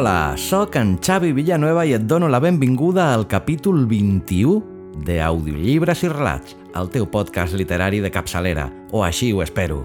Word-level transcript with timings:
Hola, 0.00 0.32
sóc 0.40 0.76
en 0.80 0.94
Xavi 0.96 1.34
Villanueva 1.36 1.82
i 1.84 1.90
et 1.92 2.06
dono 2.08 2.30
la 2.32 2.38
benvinguda 2.40 3.10
al 3.12 3.26
capítol 3.28 3.82
21 3.84 5.02
d'Audiollibres 5.04 6.06
i 6.06 6.08
Relats, 6.08 6.54
el 6.72 6.88
teu 6.88 7.04
podcast 7.04 7.52
literari 7.52 8.00
de 8.00 8.08
capçalera, 8.08 8.64
o 8.96 9.04
així 9.04 9.28
ho 9.34 9.42
espero. 9.44 9.82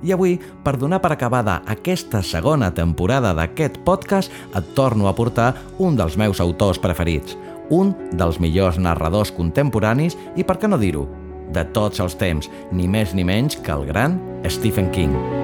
I 0.00 0.16
avui, 0.16 0.38
per 0.64 0.78
donar 0.80 1.02
per 1.04 1.12
acabada 1.12 1.58
aquesta 1.68 2.24
segona 2.24 2.72
temporada 2.72 3.34
d'aquest 3.36 3.82
podcast, 3.84 4.32
et 4.56 4.72
torno 4.72 5.12
a 5.12 5.14
portar 5.20 5.52
un 5.76 6.00
dels 6.00 6.16
meus 6.16 6.40
autors 6.40 6.80
preferits, 6.80 7.36
un 7.68 7.92
dels 8.16 8.40
millors 8.40 8.80
narradors 8.80 9.28
contemporanis 9.28 10.16
i, 10.38 10.40
per 10.40 10.56
què 10.56 10.72
no 10.72 10.80
dir-ho, 10.80 11.04
de 11.52 11.68
tots 11.76 12.00
els 12.00 12.16
temps, 12.16 12.48
ni 12.72 12.88
més 12.88 13.12
ni 13.12 13.28
menys 13.28 13.60
que 13.60 13.76
el 13.76 13.90
gran 13.92 14.22
Stephen 14.48 14.88
King. 14.88 15.43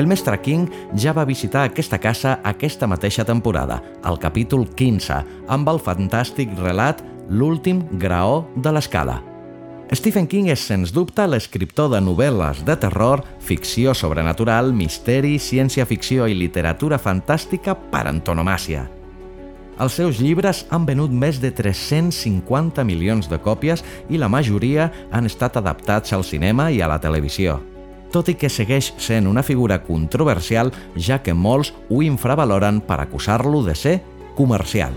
El 0.00 0.06
mestre 0.08 0.38
King 0.40 0.64
ja 0.96 1.12
va 1.12 1.26
visitar 1.28 1.66
aquesta 1.68 1.98
casa 2.00 2.38
aquesta 2.48 2.86
mateixa 2.88 3.20
temporada, 3.28 3.82
al 4.00 4.16
capítol 4.16 4.62
15, 4.72 5.16
amb 5.52 5.68
el 5.68 5.76
fantàstic 5.76 6.54
relat 6.56 7.02
L'últim 7.28 7.82
graó 8.00 8.46
de 8.56 8.72
l'escala. 8.72 9.18
Stephen 9.92 10.24
King 10.30 10.48
és, 10.54 10.62
sens 10.64 10.94
dubte, 10.96 11.26
l'escriptor 11.28 11.90
de 11.92 12.00
novel·les 12.00 12.62
de 12.64 12.78
terror, 12.80 13.20
ficció 13.44 13.92
sobrenatural, 13.92 14.72
misteri, 14.72 15.34
ciència-ficció 15.36 16.30
i 16.30 16.38
literatura 16.38 16.96
fantàstica 16.96 17.74
per 17.92 18.06
antonomàcia. 18.08 18.86
Els 19.80 19.98
seus 20.00 20.22
llibres 20.24 20.62
han 20.72 20.86
venut 20.88 21.12
més 21.12 21.42
de 21.44 21.50
350 21.52 22.86
milions 22.88 23.28
de 23.28 23.36
còpies 23.36 23.84
i 24.08 24.16
la 24.16 24.32
majoria 24.32 24.88
han 25.12 25.28
estat 25.28 25.60
adaptats 25.60 26.16
al 26.16 26.24
cinema 26.24 26.70
i 26.72 26.80
a 26.80 26.88
la 26.88 27.00
televisió 27.04 27.58
tot 28.12 28.30
i 28.30 28.36
que 28.38 28.50
segueix 28.50 28.92
sent 29.00 29.28
una 29.30 29.44
figura 29.46 29.80
controversial 29.84 30.72
ja 30.96 31.20
que 31.22 31.34
molts 31.34 31.72
ho 31.88 32.02
infravaloren 32.02 32.80
per 32.84 33.00
acusar-lo 33.00 33.62
de 33.66 33.74
ser 33.74 34.00
comercial. 34.36 34.94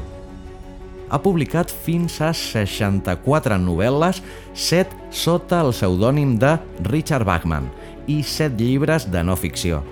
Ha 1.13 1.19
publicat 1.21 1.69
fins 1.69 2.17
a 2.25 2.31
64 2.33 3.59
novel·les, 3.61 4.21
7 4.57 5.11
sota 5.13 5.59
el 5.61 5.69
pseudònim 5.75 6.39
de 6.41 6.55
Richard 6.89 7.27
Bachman 7.29 7.69
i 8.09 8.23
7 8.25 8.57
llibres 8.57 9.05
de 9.13 9.21
no 9.21 9.37
ficció. 9.37 9.83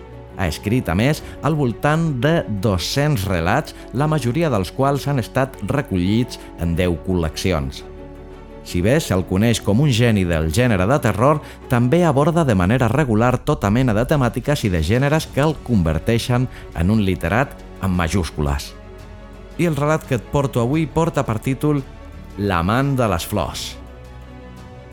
Ha 0.42 0.48
escrit, 0.50 0.88
a 0.90 0.96
més, 0.98 1.22
al 1.46 1.54
voltant 1.60 2.08
de 2.24 2.40
200 2.64 3.28
relats, 3.30 3.76
la 3.94 4.10
majoria 4.10 4.50
dels 4.50 4.74
quals 4.74 5.06
han 5.06 5.22
estat 5.22 5.60
recollits 5.70 6.42
en 6.64 6.74
10 6.80 6.98
col·leccions. 7.06 7.84
Si 8.72 8.80
bé 8.80 8.94
se'l 9.04 9.26
coneix 9.28 9.60
com 9.60 9.82
un 9.84 9.90
geni 9.92 10.22
del 10.24 10.46
gènere 10.56 10.86
de 10.88 10.96
terror, 11.04 11.42
també 11.68 12.06
aborda 12.08 12.46
de 12.48 12.54
manera 12.56 12.88
regular 12.88 13.34
tota 13.44 13.68
mena 13.68 13.92
de 13.92 14.06
temàtiques 14.08 14.62
i 14.64 14.70
de 14.72 14.80
gèneres 14.80 15.26
que 15.34 15.42
el 15.44 15.58
converteixen 15.68 16.46
en 16.80 16.94
un 16.94 17.02
literat 17.04 17.52
amb 17.84 18.00
majúscules. 18.00 18.70
I 19.60 19.68
el 19.68 19.76
relat 19.76 20.06
que 20.08 20.16
et 20.16 20.30
porto 20.32 20.62
avui 20.64 20.86
porta 20.88 21.26
per 21.28 21.42
títol 21.44 21.82
L'amant 22.40 22.94
de 22.96 23.10
les 23.12 23.26
flors. 23.28 23.66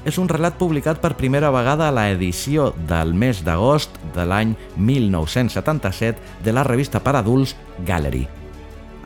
És 0.02 0.18
un 0.18 0.26
relat 0.26 0.56
publicat 0.58 0.98
per 0.98 1.12
primera 1.14 1.52
vegada 1.54 1.86
a 1.86 1.94
la 1.94 2.08
edició 2.10 2.72
del 2.88 3.12
mes 3.14 3.44
d'agost 3.46 3.94
de 4.16 4.24
l'any 4.26 4.56
1977 4.74 6.42
de 6.42 6.56
la 6.56 6.66
revista 6.66 6.98
per 6.98 7.14
adults 7.20 7.54
Gallery. 7.86 8.24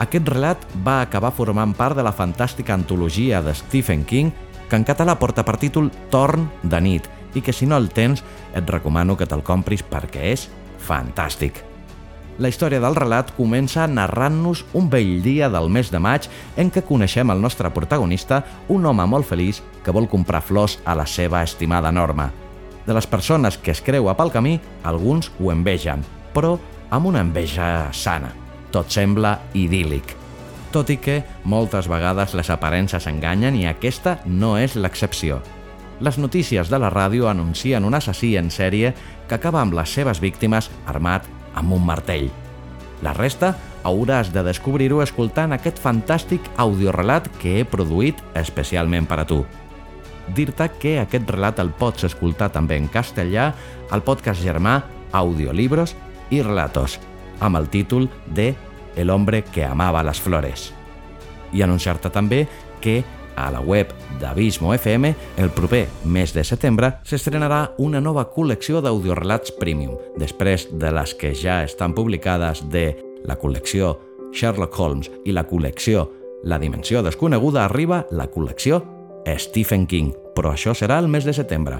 Aquest 0.00 0.32
relat 0.32 0.64
va 0.80 1.02
acabar 1.02 1.34
formant 1.36 1.76
part 1.76 1.98
de 1.98 2.06
la 2.06 2.14
fantàstica 2.16 2.72
antologia 2.72 3.42
de 3.44 3.52
Stephen 3.52 4.06
King 4.08 4.32
que 4.72 4.78
en 4.80 4.86
català 4.88 5.18
porta 5.20 5.42
per 5.44 5.58
títol 5.60 5.90
Torn 6.08 6.46
de 6.64 6.78
nit 6.80 7.04
i 7.36 7.42
que 7.44 7.52
si 7.52 7.66
no 7.68 7.76
el 7.76 7.90
tens 7.92 8.22
et 8.56 8.70
recomano 8.72 9.18
que 9.20 9.26
te'l 9.28 9.42
compris 9.44 9.82
perquè 9.84 10.30
és 10.30 10.46
fantàstic. 10.80 11.58
La 12.40 12.48
història 12.48 12.80
del 12.80 12.96
relat 12.96 13.34
comença 13.36 13.84
narrant-nos 13.84 14.62
un 14.72 14.88
vell 14.88 15.18
dia 15.20 15.50
del 15.52 15.68
mes 15.68 15.90
de 15.92 16.00
maig 16.00 16.30
en 16.56 16.72
què 16.72 16.80
coneixem 16.88 17.28
el 17.28 17.44
nostre 17.44 17.68
protagonista, 17.68 18.40
un 18.72 18.88
home 18.88 19.04
molt 19.04 19.28
feliç 19.28 19.60
que 19.84 19.92
vol 19.92 20.08
comprar 20.08 20.40
flors 20.40 20.78
a 20.88 20.96
la 20.96 21.04
seva 21.04 21.44
estimada 21.44 21.92
Norma. 21.92 22.30
De 22.86 22.96
les 22.96 23.06
persones 23.06 23.60
que 23.60 23.76
es 23.76 23.84
creua 23.84 24.16
pel 24.16 24.32
camí, 24.32 24.56
alguns 24.88 25.28
ho 25.36 25.52
envegen, 25.52 26.00
però 26.32 26.56
amb 26.88 27.12
una 27.12 27.20
enveja 27.20 27.92
sana. 27.92 28.32
Tot 28.72 28.88
sembla 28.88 29.36
idíl·lic 29.52 30.21
tot 30.72 30.90
i 30.90 30.96
que 30.96 31.20
moltes 31.44 31.86
vegades 31.90 32.32
les 32.34 32.50
aparences 32.50 33.06
enganyen 33.06 33.56
i 33.60 33.66
aquesta 33.68 34.18
no 34.24 34.56
és 34.58 34.74
l'excepció. 34.76 35.42
Les 36.02 36.16
notícies 36.18 36.70
de 36.72 36.78
la 36.82 36.90
ràdio 36.90 37.28
anuncien 37.30 37.84
un 37.84 37.94
assassí 37.94 38.32
en 38.40 38.48
sèrie 38.50 38.94
que 39.28 39.36
acaba 39.36 39.60
amb 39.60 39.76
les 39.76 39.92
seves 39.92 40.18
víctimes 40.20 40.70
armat 40.90 41.28
amb 41.54 41.76
un 41.76 41.84
martell. 41.86 42.30
La 43.02 43.12
resta 43.14 43.52
hauràs 43.84 44.32
de 44.32 44.42
descobrir-ho 44.46 45.02
escoltant 45.02 45.52
aquest 45.54 45.78
fantàstic 45.82 46.48
audiorelat 46.62 47.28
que 47.42 47.58
he 47.60 47.68
produït 47.68 48.18
especialment 48.38 49.06
per 49.10 49.20
a 49.22 49.26
tu. 49.28 49.42
Dir-te 50.34 50.68
que 50.80 50.96
aquest 51.02 51.30
relat 51.30 51.58
el 51.62 51.72
pots 51.76 52.06
escoltar 52.06 52.52
també 52.54 52.78
en 52.78 52.88
castellà 52.88 53.50
al 53.90 54.04
podcast 54.06 54.42
germà 54.42 54.80
Audiolibros 55.12 55.96
i 56.30 56.42
Relatos, 56.42 56.98
amb 57.40 57.58
el 57.58 57.68
títol 57.68 58.08
de 58.26 58.52
el 58.96 59.10
hombre 59.10 59.42
que 59.44 59.64
amava 59.64 60.04
les 60.04 60.20
flores. 60.20 60.70
I 61.52 61.62
anunciar-te 61.62 62.10
també 62.10 62.46
que 62.80 63.02
a 63.36 63.50
la 63.50 63.60
web 63.60 63.92
d'Abismo 64.20 64.74
FM, 64.74 65.14
el 65.36 65.50
proper 65.50 65.86
mes 66.04 66.32
de 66.34 66.44
setembre, 66.44 66.92
s'estrenarà 67.08 67.72
una 67.78 68.00
nova 68.00 68.26
col·lecció 68.34 68.82
d'audiorelats 68.84 69.54
premium, 69.58 69.96
després 70.20 70.68
de 70.72 70.92
les 70.92 71.14
que 71.14 71.32
ja 71.34 71.62
estan 71.64 71.94
publicades 71.96 72.64
de 72.70 72.92
la 73.24 73.38
col·lecció 73.40 73.96
Sherlock 74.32 74.78
Holmes 74.78 75.10
i 75.24 75.32
la 75.32 75.46
col·lecció 75.48 76.08
La 76.42 76.58
dimensió 76.58 77.04
desconeguda 77.06 77.60
arriba 77.64 78.00
la 78.10 78.24
col·lecció 78.26 78.80
Stephen 79.38 79.86
King, 79.86 80.10
però 80.34 80.50
això 80.50 80.72
serà 80.74 80.96
el 80.98 81.06
mes 81.06 81.22
de 81.22 81.30
setembre. 81.32 81.76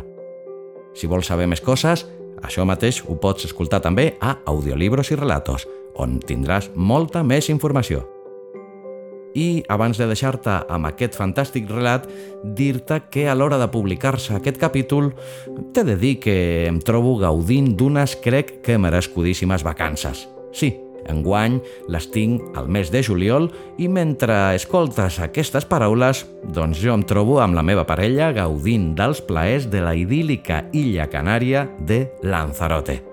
Si 0.95 1.09
vols 1.11 1.27
saber 1.27 1.49
més 1.51 1.61
coses, 1.61 2.05
això 2.47 2.63
mateix 2.63 3.01
ho 3.03 3.17
pots 3.19 3.49
escoltar 3.49 3.81
també 3.83 4.13
a 4.21 4.37
Audiolibros 4.47 5.11
i 5.11 5.19
Relatos, 5.19 5.67
on 6.01 6.19
tindràs 6.21 6.71
molta 6.75 7.23
més 7.27 7.51
informació. 7.53 8.07
I 9.35 9.63
abans 9.73 9.97
de 9.97 10.07
deixar-te 10.11 10.59
amb 10.69 10.91
aquest 10.91 11.17
fantàstic 11.17 11.71
relat, 11.71 12.05
dir-te 12.45 13.01
que 13.13 13.29
a 13.29 13.37
l'hora 13.37 13.59
de 13.61 13.71
publicar-se 13.73 14.37
aquest 14.37 14.61
capítol 14.61 15.13
t'he 15.73 15.85
de 15.89 15.97
dir 15.97 16.19
que 16.21 16.37
em 16.69 16.81
trobo 16.85 17.17
gaudint 17.21 17.73
d'unes, 17.77 18.19
crec 18.21 18.59
que 18.65 18.79
merescudíssimes 18.79 19.65
vacances. 19.65 20.27
Sí, 20.53 20.75
enguany 21.09 21.59
les 21.91 22.09
tinc 22.13 22.57
al 22.59 22.69
mes 22.69 22.93
de 22.93 23.03
juliol 23.03 23.49
i 23.81 23.89
mentre 23.89 24.55
escoltes 24.57 25.19
aquestes 25.25 25.67
paraules, 25.69 26.27
doncs 26.55 26.83
jo 26.83 26.93
em 26.95 27.07
trobo 27.09 27.41
amb 27.43 27.57
la 27.59 27.65
meva 27.67 27.87
parella 27.89 28.33
gaudint 28.37 28.93
dels 28.99 29.25
plaers 29.25 29.71
de 29.73 29.81
la 29.83 29.97
idíl·lica 29.99 30.67
illa 30.77 31.09
canària 31.11 31.67
de 31.81 32.05
Lanzarote. 32.23 33.12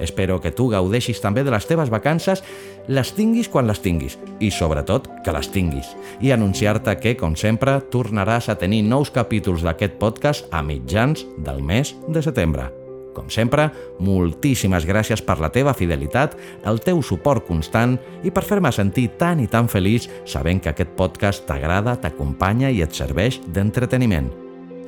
Espero 0.00 0.40
que 0.40 0.50
tu 0.50 0.68
gaudeixis 0.72 1.20
també 1.20 1.44
de 1.44 1.52
les 1.52 1.68
teves 1.68 1.92
vacances, 1.92 2.42
les 2.88 3.12
tinguis 3.14 3.48
quan 3.48 3.68
les 3.68 3.80
tinguis, 3.84 4.18
i 4.40 4.50
sobretot 4.50 5.06
que 5.24 5.34
les 5.36 5.50
tinguis. 5.52 5.92
I 6.20 6.32
anunciar-te 6.34 6.96
que, 6.98 7.14
com 7.20 7.36
sempre, 7.36 7.78
tornaràs 7.92 8.48
a 8.48 8.58
tenir 8.58 8.82
nous 8.88 9.12
capítols 9.14 9.64
d'aquest 9.66 10.00
podcast 10.00 10.48
a 10.50 10.64
mitjans 10.64 11.26
del 11.38 11.62
mes 11.62 11.94
de 12.08 12.24
setembre. 12.24 12.70
Com 13.14 13.26
sempre, 13.28 13.66
moltíssimes 13.98 14.86
gràcies 14.86 15.20
per 15.26 15.40
la 15.42 15.50
teva 15.50 15.74
fidelitat, 15.74 16.36
el 16.64 16.78
teu 16.84 17.02
suport 17.02 17.44
constant 17.48 17.96
i 18.24 18.30
per 18.30 18.44
fer-me 18.46 18.70
sentir 18.72 19.08
tan 19.18 19.42
i 19.42 19.48
tan 19.50 19.68
feliç 19.68 20.06
sabent 20.24 20.62
que 20.62 20.70
aquest 20.70 20.94
podcast 20.96 21.44
t'agrada, 21.48 21.96
t'acompanya 21.98 22.70
i 22.70 22.84
et 22.86 22.94
serveix 22.94 23.40
d'entreteniment. 23.50 24.30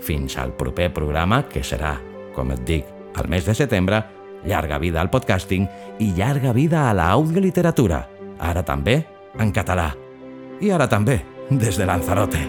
Fins 0.03 0.38
al 0.38 0.55
proper 0.58 0.93
programa, 0.94 1.43
que 1.50 1.62
serà, 1.67 1.97
com 2.35 2.55
et 2.55 2.62
dic, 2.67 2.87
al 3.19 3.29
mes 3.29 3.44
de 3.47 3.55
setembre, 3.58 4.00
Llarga 4.44 4.79
vida 4.79 5.00
al 5.00 5.11
podcasting 5.11 5.69
i 6.03 6.12
llarga 6.17 6.53
vida 6.53 6.89
a 6.91 6.94
la 6.94 7.11
audioliteratura, 7.15 8.03
ara 8.41 8.65
també 8.67 8.99
en 9.39 9.53
català. 9.55 9.93
I 10.61 10.71
ara 10.75 10.89
també 10.91 11.21
des 11.50 11.79
de 11.79 11.87
Lanzarote. 11.87 12.43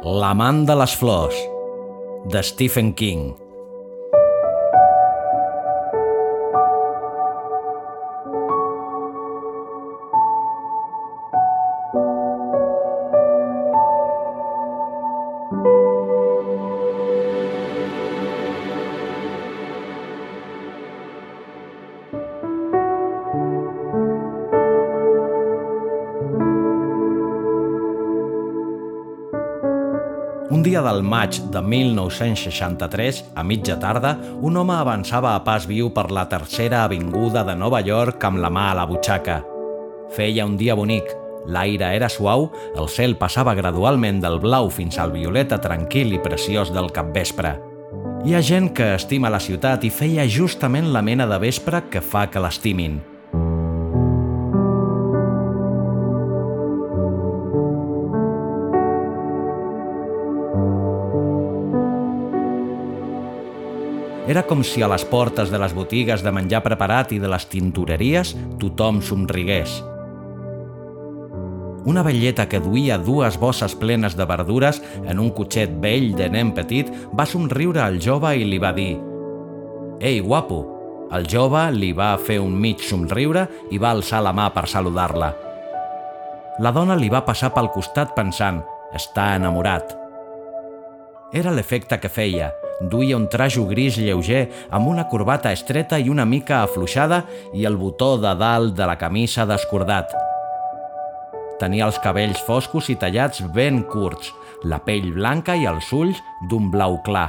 L'amant 0.00 0.62
de 0.66 0.74
les 0.78 0.92
flors 0.94 1.38
de 2.30 2.42
Stephen 2.42 2.94
King. 2.94 3.49
Dia 30.70 30.82
del 30.86 31.00
maig 31.02 31.34
de 31.50 31.60
1963, 31.66 33.24
a 33.34 33.42
mitja 33.42 33.74
tarda, 33.82 34.12
un 34.38 34.54
home 34.56 34.76
avançava 34.76 35.32
a 35.34 35.40
pas 35.42 35.64
viu 35.66 35.88
per 35.90 36.12
la 36.14 36.28
tercera 36.30 36.84
avinguda 36.84 37.42
de 37.48 37.56
Nova 37.58 37.80
York 37.82 38.22
amb 38.28 38.38
la 38.38 38.52
mà 38.54 38.68
a 38.70 38.76
la 38.78 38.86
butxaca. 38.86 39.40
Feia 40.14 40.46
un 40.46 40.54
dia 40.60 40.76
bonic, 40.78 41.10
l'aire 41.50 41.90
era 41.96 42.06
suau, 42.08 42.52
el 42.78 42.86
cel 42.86 43.18
passava 43.18 43.56
gradualment 43.58 44.22
del 44.22 44.38
blau 44.38 44.70
fins 44.70 45.00
al 45.02 45.10
violeta 45.10 45.58
tranquil 45.58 46.14
i 46.14 46.22
preciós 46.22 46.70
del 46.70 46.92
capvespre. 46.94 47.56
Hi 48.22 48.36
ha 48.36 48.42
gent 48.44 48.70
que 48.70 48.92
estima 48.94 49.32
la 49.32 49.42
ciutat 49.42 49.82
i 49.82 49.90
feia 49.90 50.28
justament 50.30 50.92
la 50.94 51.02
mena 51.02 51.26
de 51.26 51.42
vespre 51.42 51.88
que 51.90 52.04
fa 52.04 52.28
que 52.30 52.46
l'estimin– 52.46 53.00
Era 64.30 64.44
com 64.46 64.60
si 64.62 64.78
a 64.78 64.86
les 64.86 65.02
portes 65.10 65.48
de 65.50 65.58
les 65.58 65.72
botigues 65.74 66.20
de 66.22 66.30
menjar 66.30 66.60
preparat 66.62 67.10
i 67.10 67.16
de 67.18 67.26
les 67.32 67.48
tintoreries 67.50 68.36
tothom 68.60 69.00
somrigués. 69.02 69.72
Una 71.90 72.04
velleta 72.06 72.44
que 72.46 72.60
duia 72.62 73.00
dues 73.02 73.40
bosses 73.42 73.74
plenes 73.80 74.14
de 74.14 74.28
verdures 74.30 74.78
en 75.02 75.18
un 75.18 75.32
cotxet 75.34 75.74
vell 75.82 76.12
de 76.14 76.30
nen 76.30 76.54
petit 76.54 76.92
va 77.10 77.26
somriure 77.26 77.82
al 77.82 77.98
jove 77.98 78.36
i 78.38 78.46
li 78.46 78.62
va 78.62 78.70
dir 78.76 78.92
«Ei, 79.98 80.20
guapo!» 80.20 80.60
El 81.10 81.26
jove 81.26 81.64
li 81.74 81.90
va 81.90 82.12
fer 82.22 82.38
un 82.38 82.54
mig 82.54 82.86
somriure 82.86 83.48
i 83.74 83.82
va 83.82 83.90
alçar 83.90 84.22
la 84.22 84.30
mà 84.30 84.46
per 84.54 84.68
saludar-la. 84.70 85.34
La 86.62 86.70
dona 86.70 86.94
li 86.94 87.10
va 87.10 87.26
passar 87.26 87.50
pel 87.50 87.74
costat 87.74 88.14
pensant 88.14 88.62
«Està 88.94 89.32
enamorat». 89.42 89.96
Era 91.34 91.50
l'efecte 91.50 91.98
que 91.98 92.18
feia– 92.20 92.54
Duia 92.80 93.16
un 93.16 93.28
trajo 93.28 93.66
gris 93.68 93.98
lleuger 94.00 94.46
amb 94.72 94.88
una 94.88 95.04
corbata 95.08 95.52
estreta 95.52 95.98
i 96.00 96.08
una 96.08 96.24
mica 96.24 96.62
afluixada 96.64 97.26
i 97.52 97.66
el 97.68 97.76
botó 97.76 98.14
de 98.16 98.32
dalt 98.40 98.72
de 98.78 98.86
la 98.88 98.96
camisa 98.96 99.44
descordat. 99.44 100.14
Tenia 101.60 101.84
els 101.84 102.00
cabells 102.00 102.40
foscos 102.46 102.88
i 102.88 102.96
tallats 102.96 103.44
ben 103.52 103.82
curts, 103.84 104.32
la 104.64 104.80
pell 104.80 105.12
blanca 105.12 105.58
i 105.60 105.68
els 105.68 105.92
ulls 105.92 106.24
d'un 106.48 106.70
blau 106.72 106.96
clar. 107.04 107.28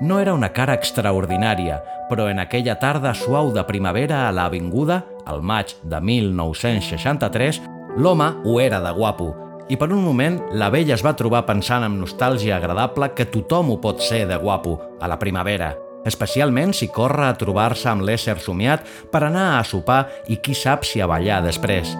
No 0.00 0.16
era 0.20 0.32
una 0.32 0.48
cara 0.48 0.72
extraordinària, 0.80 1.82
però 2.08 2.30
en 2.32 2.40
aquella 2.40 2.78
tarda 2.80 3.12
suau 3.12 3.52
de 3.52 3.64
primavera 3.68 4.26
a 4.26 4.32
l'avinguda, 4.32 5.02
al 5.28 5.44
maig 5.44 5.76
de 5.84 6.00
1963, 6.00 7.60
l'home 8.00 8.32
ho 8.44 8.60
era 8.64 8.80
de 8.80 8.92
guapo, 8.96 9.34
i 9.68 9.76
per 9.76 9.90
un 9.92 10.02
moment 10.04 10.38
la 10.54 10.70
vella 10.70 10.94
es 10.94 11.04
va 11.06 11.16
trobar 11.18 11.44
pensant 11.48 11.86
amb 11.86 11.98
nostàlgia 12.00 12.56
agradable 12.60 13.10
que 13.16 13.28
tothom 13.32 13.74
ho 13.74 13.80
pot 13.82 14.02
ser 14.04 14.24
de 14.30 14.38
guapo 14.38 14.78
a 15.00 15.10
la 15.10 15.18
primavera, 15.18 15.74
especialment 16.06 16.74
si 16.76 16.88
corre 16.88 17.26
a 17.26 17.36
trobar-se 17.38 17.90
amb 17.90 18.06
l'ésser 18.06 18.38
somiat 18.42 18.86
per 19.10 19.26
anar 19.26 19.56
a 19.56 19.64
sopar 19.66 20.04
i 20.28 20.38
qui 20.38 20.54
sap 20.54 20.86
si 20.86 21.02
a 21.02 21.10
ballar 21.10 21.42
després. 21.44 21.96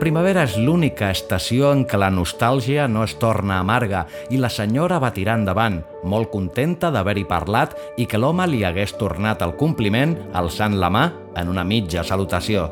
Primavera 0.00 0.46
és 0.48 0.56
l'única 0.56 1.10
estació 1.12 1.70
en 1.74 1.84
què 1.84 1.98
la 2.00 2.08
nostàlgia 2.10 2.86
no 2.88 3.02
es 3.04 3.12
torna 3.20 3.58
amarga 3.60 4.06
i 4.32 4.40
la 4.40 4.48
senyora 4.48 4.98
va 5.02 5.12
tirar 5.12 5.36
endavant, 5.38 5.76
molt 6.08 6.30
contenta 6.32 6.88
d'haver-hi 6.90 7.26
parlat 7.28 7.76
i 8.00 8.06
que 8.08 8.18
l'home 8.18 8.46
li 8.48 8.64
hagués 8.64 8.96
tornat 8.96 9.44
el 9.44 9.52
compliment 9.60 10.16
alçant 10.32 10.78
la 10.80 10.88
mà 10.90 11.04
en 11.36 11.52
una 11.52 11.66
mitja 11.68 12.04
salutació. 12.06 12.70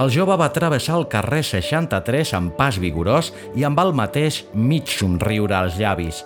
El 0.00 0.12
jove 0.14 0.38
va 0.38 0.52
travessar 0.54 0.96
el 1.00 1.08
carrer 1.10 1.42
63 1.44 2.34
amb 2.38 2.54
pas 2.56 2.78
vigorós 2.78 3.32
i 3.58 3.66
amb 3.66 3.82
el 3.82 3.90
mateix 3.92 4.44
mig 4.54 4.88
somriure 4.88 5.58
als 5.58 5.76
llavis. 5.76 6.22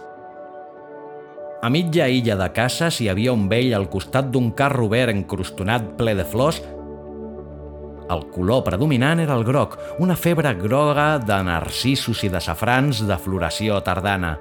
A 1.65 1.71
mitja 1.73 2.11
illa 2.13 2.37
de 2.37 2.51
cases 2.53 3.01
hi 3.01 3.09
havia 3.09 3.33
un 3.33 3.49
vell 3.49 3.73
al 3.73 3.89
costat 3.89 4.29
d'un 4.31 4.53
carro 4.53 4.91
verd 4.93 5.17
encrustonat 5.17 5.95
ple 5.97 6.13
de 6.15 6.29
flors 6.29 6.61
el 8.11 8.27
color 8.31 8.65
predominant 8.65 9.21
era 9.23 9.37
el 9.39 9.45
groc, 9.45 9.79
una 9.99 10.17
febre 10.17 10.53
groga 10.59 11.19
de 11.19 11.39
narcissos 11.47 12.25
i 12.25 12.31
de 12.33 12.41
safrans 12.41 13.05
de 13.09 13.17
floració 13.19 13.81
tardana. 13.85 14.35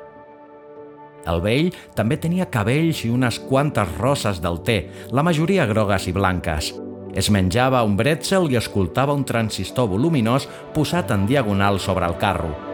El 1.24 1.39
vell 1.39 1.69
també 1.95 2.18
tenia 2.19 2.50
cabells 2.51 3.06
i 3.07 3.12
unes 3.13 3.39
quantes 3.48 3.88
roses 3.98 4.42
del 4.44 4.60
té, 4.68 4.80
la 5.15 5.24
majoria 5.24 5.68
grogues 5.69 6.10
i 6.12 6.15
blanques. 6.15 6.74
Es 7.15 7.30
menjava 7.31 7.83
un 7.86 7.95
bretzel 7.95 8.50
i 8.51 8.60
escoltava 8.60 9.15
un 9.15 9.24
transistor 9.24 9.88
voluminós 9.88 10.50
posat 10.75 11.13
en 11.15 11.27
diagonal 11.30 11.80
sobre 11.80 12.10
el 12.10 12.17
carro. 12.20 12.73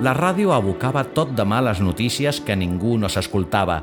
La 0.00 0.14
ràdio 0.16 0.54
abocava 0.56 1.02
tot 1.12 1.34
de 1.36 1.44
males 1.44 1.80
notícies 1.84 2.38
que 2.40 2.54
ningú 2.56 2.94
no 2.96 3.08
s'escoltava. 3.12 3.82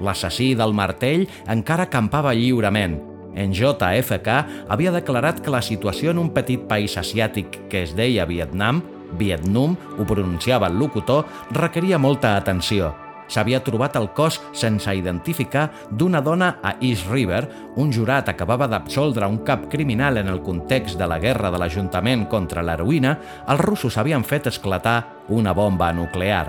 L'assassí 0.00 0.54
del 0.56 0.72
martell 0.72 1.26
encara 1.52 1.90
campava 1.92 2.32
lliurement. 2.32 2.94
En 3.36 3.52
JFK 3.52 4.38
havia 4.72 4.94
declarat 4.94 5.42
que 5.44 5.52
la 5.52 5.60
situació 5.60 6.14
en 6.14 6.22
un 6.24 6.32
petit 6.32 6.64
país 6.70 6.96
asiàtic 6.96 7.60
que 7.68 7.84
es 7.84 7.92
deia 7.92 8.24
Vietnam, 8.24 8.80
Vietnam, 9.20 9.76
ho 9.98 10.08
pronunciava 10.08 10.72
el 10.72 10.80
locutor, 10.80 11.28
requeria 11.52 12.00
molta 12.00 12.38
atenció 12.38 12.94
s'havia 13.30 13.62
trobat 13.64 13.96
el 14.00 14.10
cos 14.16 14.40
sense 14.52 14.92
identificar 14.96 15.68
d'una 15.90 16.20
dona 16.20 16.56
a 16.62 16.74
East 16.80 17.08
River, 17.10 17.44
un 17.80 17.92
jurat 17.94 18.28
acabava 18.28 18.68
d'absoldre 18.68 19.28
un 19.30 19.40
cap 19.46 19.68
criminal 19.70 20.18
en 20.18 20.28
el 20.28 20.42
context 20.42 20.98
de 20.98 21.06
la 21.06 21.20
guerra 21.22 21.50
de 21.50 21.60
l'Ajuntament 21.62 22.26
contra 22.28 22.64
l'heroïna, 22.66 23.16
els 23.46 23.62
russos 23.62 23.96
havien 23.96 24.26
fet 24.26 24.50
esclatar 24.50 24.98
una 25.28 25.54
bomba 25.54 25.92
nuclear. 25.94 26.48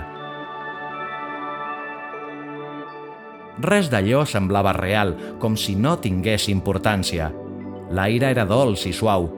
Res 3.62 3.92
d'allò 3.94 4.24
semblava 4.26 4.74
real, 4.74 5.14
com 5.38 5.54
si 5.60 5.76
no 5.78 6.00
tingués 6.02 6.48
importància. 6.50 7.30
L'aire 7.94 8.32
era 8.34 8.48
dolç 8.50 8.88
i 8.90 8.94
suau. 8.96 9.30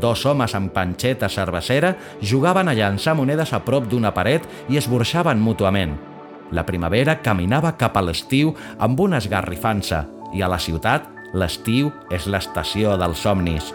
Dos 0.00 0.24
homes 0.26 0.54
amb 0.56 0.72
panxeta 0.72 1.28
cervecera 1.28 1.92
jugaven 2.22 2.68
a 2.68 2.74
llançar 2.74 3.14
monedes 3.18 3.52
a 3.52 3.60
prop 3.66 3.86
d'una 3.90 4.14
paret 4.16 4.46
i 4.72 4.80
esborxaven 4.80 5.42
mútuament. 5.42 6.15
La 6.52 6.66
primavera 6.66 7.18
caminava 7.22 7.74
cap 7.78 7.96
a 7.96 8.04
l'estiu 8.04 8.54
amb 8.78 9.00
una 9.00 9.18
esgarrifança 9.22 10.04
i 10.34 10.42
a 10.42 10.50
la 10.50 10.60
ciutat 10.62 11.08
l'estiu 11.34 11.90
és 12.14 12.28
l'estació 12.30 12.94
dels 13.00 13.24
somnis. 13.26 13.72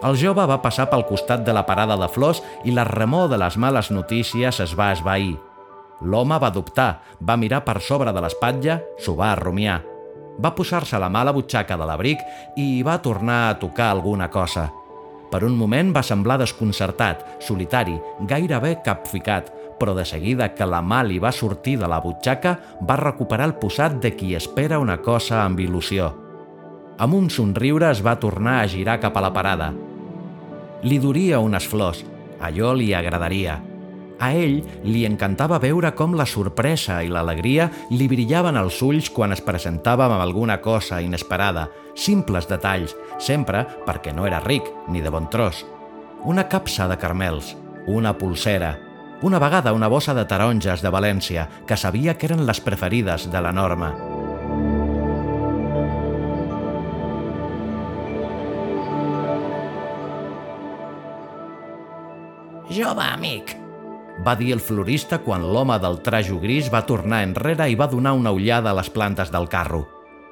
El 0.00 0.16
jove 0.16 0.42
va 0.48 0.62
passar 0.64 0.88
pel 0.90 1.04
costat 1.06 1.44
de 1.44 1.52
la 1.52 1.66
parada 1.68 1.94
de 2.00 2.08
flors 2.10 2.40
i 2.64 2.72
la 2.74 2.86
remor 2.88 3.28
de 3.30 3.38
les 3.38 3.60
males 3.60 3.92
notícies 3.92 4.58
es 4.64 4.72
va 4.74 4.90
esvair. 4.96 5.36
L'home 6.00 6.38
va 6.40 6.50
dubtar, 6.50 6.90
va 7.20 7.36
mirar 7.36 7.60
per 7.64 7.80
sobre 7.84 8.12
de 8.12 8.20
l'espatlla, 8.24 8.80
s'ho 8.98 9.14
va 9.18 9.34
rumiar. 9.36 9.80
Va 10.40 10.54
posar-se 10.56 10.98
la 10.98 11.10
mà 11.12 11.20
a 11.20 11.28
la 11.28 11.34
butxaca 11.36 11.76
de 11.76 11.86
l'abric 11.86 12.22
i 12.56 12.82
va 12.82 13.00
tornar 13.04 13.40
a 13.48 13.58
tocar 13.60 13.90
alguna 13.90 14.30
cosa. 14.32 14.70
Per 15.30 15.44
un 15.46 15.54
moment 15.54 15.92
va 15.94 16.02
semblar 16.02 16.40
desconcertat, 16.40 17.22
solitari, 17.44 17.94
gairebé 18.26 18.80
capficat, 18.82 19.52
però 19.78 19.94
de 19.94 20.04
seguida 20.04 20.50
que 20.56 20.66
la 20.66 20.80
mà 20.82 21.04
li 21.06 21.20
va 21.22 21.32
sortir 21.32 21.76
de 21.78 21.88
la 21.88 22.00
butxaca, 22.00 22.56
va 22.82 22.98
recuperar 22.98 23.46
el 23.48 23.56
posat 23.60 24.00
de 24.02 24.14
qui 24.16 24.34
espera 24.34 24.80
una 24.80 24.98
cosa 25.04 25.44
amb 25.44 25.60
il·lusió. 25.60 26.10
Amb 27.00 27.16
un 27.16 27.30
somriure 27.30 27.88
es 27.92 28.02
va 28.04 28.18
tornar 28.20 28.58
a 28.60 28.68
girar 28.68 28.98
cap 29.00 29.16
a 29.16 29.24
la 29.24 29.32
parada. 29.32 29.70
Li 30.82 30.98
duria 30.98 31.40
unes 31.40 31.68
flors, 31.68 32.04
allò 32.40 32.74
li 32.74 32.92
agradaria. 32.96 33.60
A 34.20 34.34
ell 34.36 34.58
li 34.84 35.06
encantava 35.08 35.56
veure 35.62 35.94
com 35.96 36.12
la 36.12 36.26
sorpresa 36.28 36.98
i 37.00 37.08
l'alegria 37.08 37.70
li 37.88 38.04
brillaven 38.08 38.58
als 38.60 38.82
ulls 38.84 39.08
quan 39.16 39.32
es 39.32 39.40
presentava 39.40 40.04
amb 40.10 40.20
alguna 40.20 40.58
cosa 40.60 41.00
inesperada, 41.00 41.70
simples 41.96 42.48
detalls, 42.50 42.92
sempre 43.18 43.64
perquè 43.86 44.12
no 44.12 44.28
era 44.28 44.42
ric 44.44 44.68
ni 44.92 45.00
de 45.00 45.08
bon 45.10 45.30
tros. 45.32 45.64
Una 46.28 46.44
capsa 46.52 46.84
de 46.90 46.98
carmels, 47.00 47.54
una 47.88 48.12
pulsera, 48.12 48.74
una 49.22 49.38
vegada 49.40 49.72
una 49.72 49.88
bossa 49.88 50.12
de 50.14 50.26
taronges 50.28 50.84
de 50.84 50.92
València, 50.92 51.48
que 51.66 51.76
sabia 51.80 52.16
que 52.16 52.28
eren 52.28 52.44
les 52.48 52.60
preferides 52.60 53.30
de 53.32 53.40
la 53.40 53.52
Norma. 53.56 53.94
Jove 62.70 63.02
amic, 63.02 63.59
va 64.26 64.34
dir 64.36 64.52
el 64.52 64.60
florista 64.60 65.20
quan 65.24 65.46
l'home 65.46 65.78
del 65.80 66.00
trajo 66.04 66.40
gris 66.42 66.68
va 66.72 66.84
tornar 66.86 67.22
enrere 67.26 67.70
i 67.70 67.78
va 67.78 67.88
donar 67.88 68.12
una 68.18 68.32
ullada 68.36 68.70
a 68.70 68.78
les 68.80 68.90
plantes 68.90 69.32
del 69.32 69.48
carro. 69.48 69.86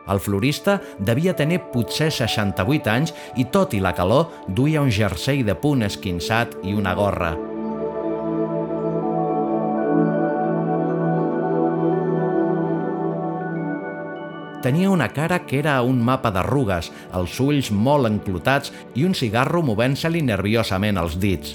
El 0.09 0.21
florista 0.25 0.79
devia 0.99 1.35
tenir 1.37 1.61
potser 1.73 2.09
68 2.15 2.91
anys 2.91 3.13
i, 3.37 3.45
tot 3.53 3.77
i 3.77 3.83
la 3.85 3.93
calor, 3.93 4.33
duia 4.49 4.81
un 4.81 4.91
jersei 4.91 5.45
de 5.45 5.55
punt 5.55 5.85
esquinçat 5.85 6.57
i 6.65 6.73
una 6.75 6.95
gorra. 6.97 7.35
Tenia 14.59 14.91
una 14.91 15.13
cara 15.15 15.45
que 15.47 15.61
era 15.61 15.77
un 15.87 16.01
mapa 16.03 16.33
d'arrugues, 16.35 16.91
els 17.15 17.39
ulls 17.41 17.71
molt 17.71 18.09
enclotats 18.09 18.73
i 18.99 19.07
un 19.07 19.15
cigarro 19.15 19.63
movent-se-li 19.63 20.25
nerviosament 20.27 20.99
els 20.99 21.15
dits. 21.23 21.55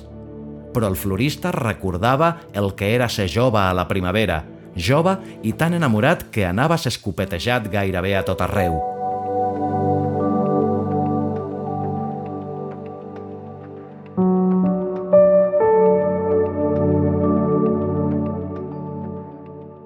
Però 0.73 0.89
el 0.89 0.97
florista 0.97 1.51
recordava 1.53 2.37
el 2.53 2.73
que 2.75 2.95
era 2.95 3.09
ser 3.09 3.29
jove 3.29 3.61
a 3.61 3.73
la 3.77 3.87
primavera, 3.87 4.43
jove 4.75 5.17
i 5.43 5.53
tan 5.53 5.77
enamorat 5.77 6.27
que 6.33 6.47
anaves 6.49 6.87
escopetejat 6.89 7.69
gairebé 7.71 8.17
a 8.17 8.25
tot 8.25 8.41
arreu. 8.41 8.81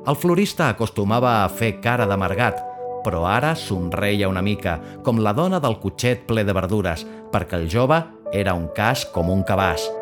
El 0.07 0.15
florista 0.15 0.69
acostumava 0.71 1.41
a 1.43 1.49
fer 1.51 1.81
cara 1.83 2.05
d'amargat, 2.07 2.61
però 3.03 3.25
ara 3.27 3.51
somreia 3.59 4.31
una 4.31 4.41
mica, 4.41 4.77
com 5.03 5.19
la 5.19 5.35
dona 5.35 5.59
del 5.59 5.75
cotxet 5.83 6.23
ple 6.31 6.47
de 6.47 6.55
verdures, 6.55 7.03
perquè 7.33 7.59
el 7.59 7.67
jove 7.67 7.99
era 8.31 8.55
un 8.55 8.69
cas 8.71 9.03
com 9.11 9.27
un 9.31 9.43
cabàs. 9.43 9.96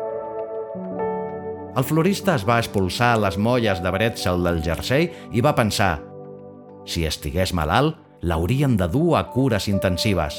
El 1.76 1.84
florista 1.84 2.34
es 2.34 2.44
va 2.48 2.58
expulsar 2.58 3.14
les 3.20 3.36
molles 3.36 3.82
de 3.84 3.92
bretzel 3.92 4.44
del 4.44 4.62
jersei 4.64 5.10
i 5.32 5.42
va 5.44 5.56
pensar 5.56 5.94
si 6.86 7.02
estigués 7.04 7.52
malalt, 7.52 7.98
l'haurien 8.22 8.76
de 8.78 8.86
dur 8.88 9.16
a 9.18 9.24
cures 9.34 9.66
intensives. 9.68 10.38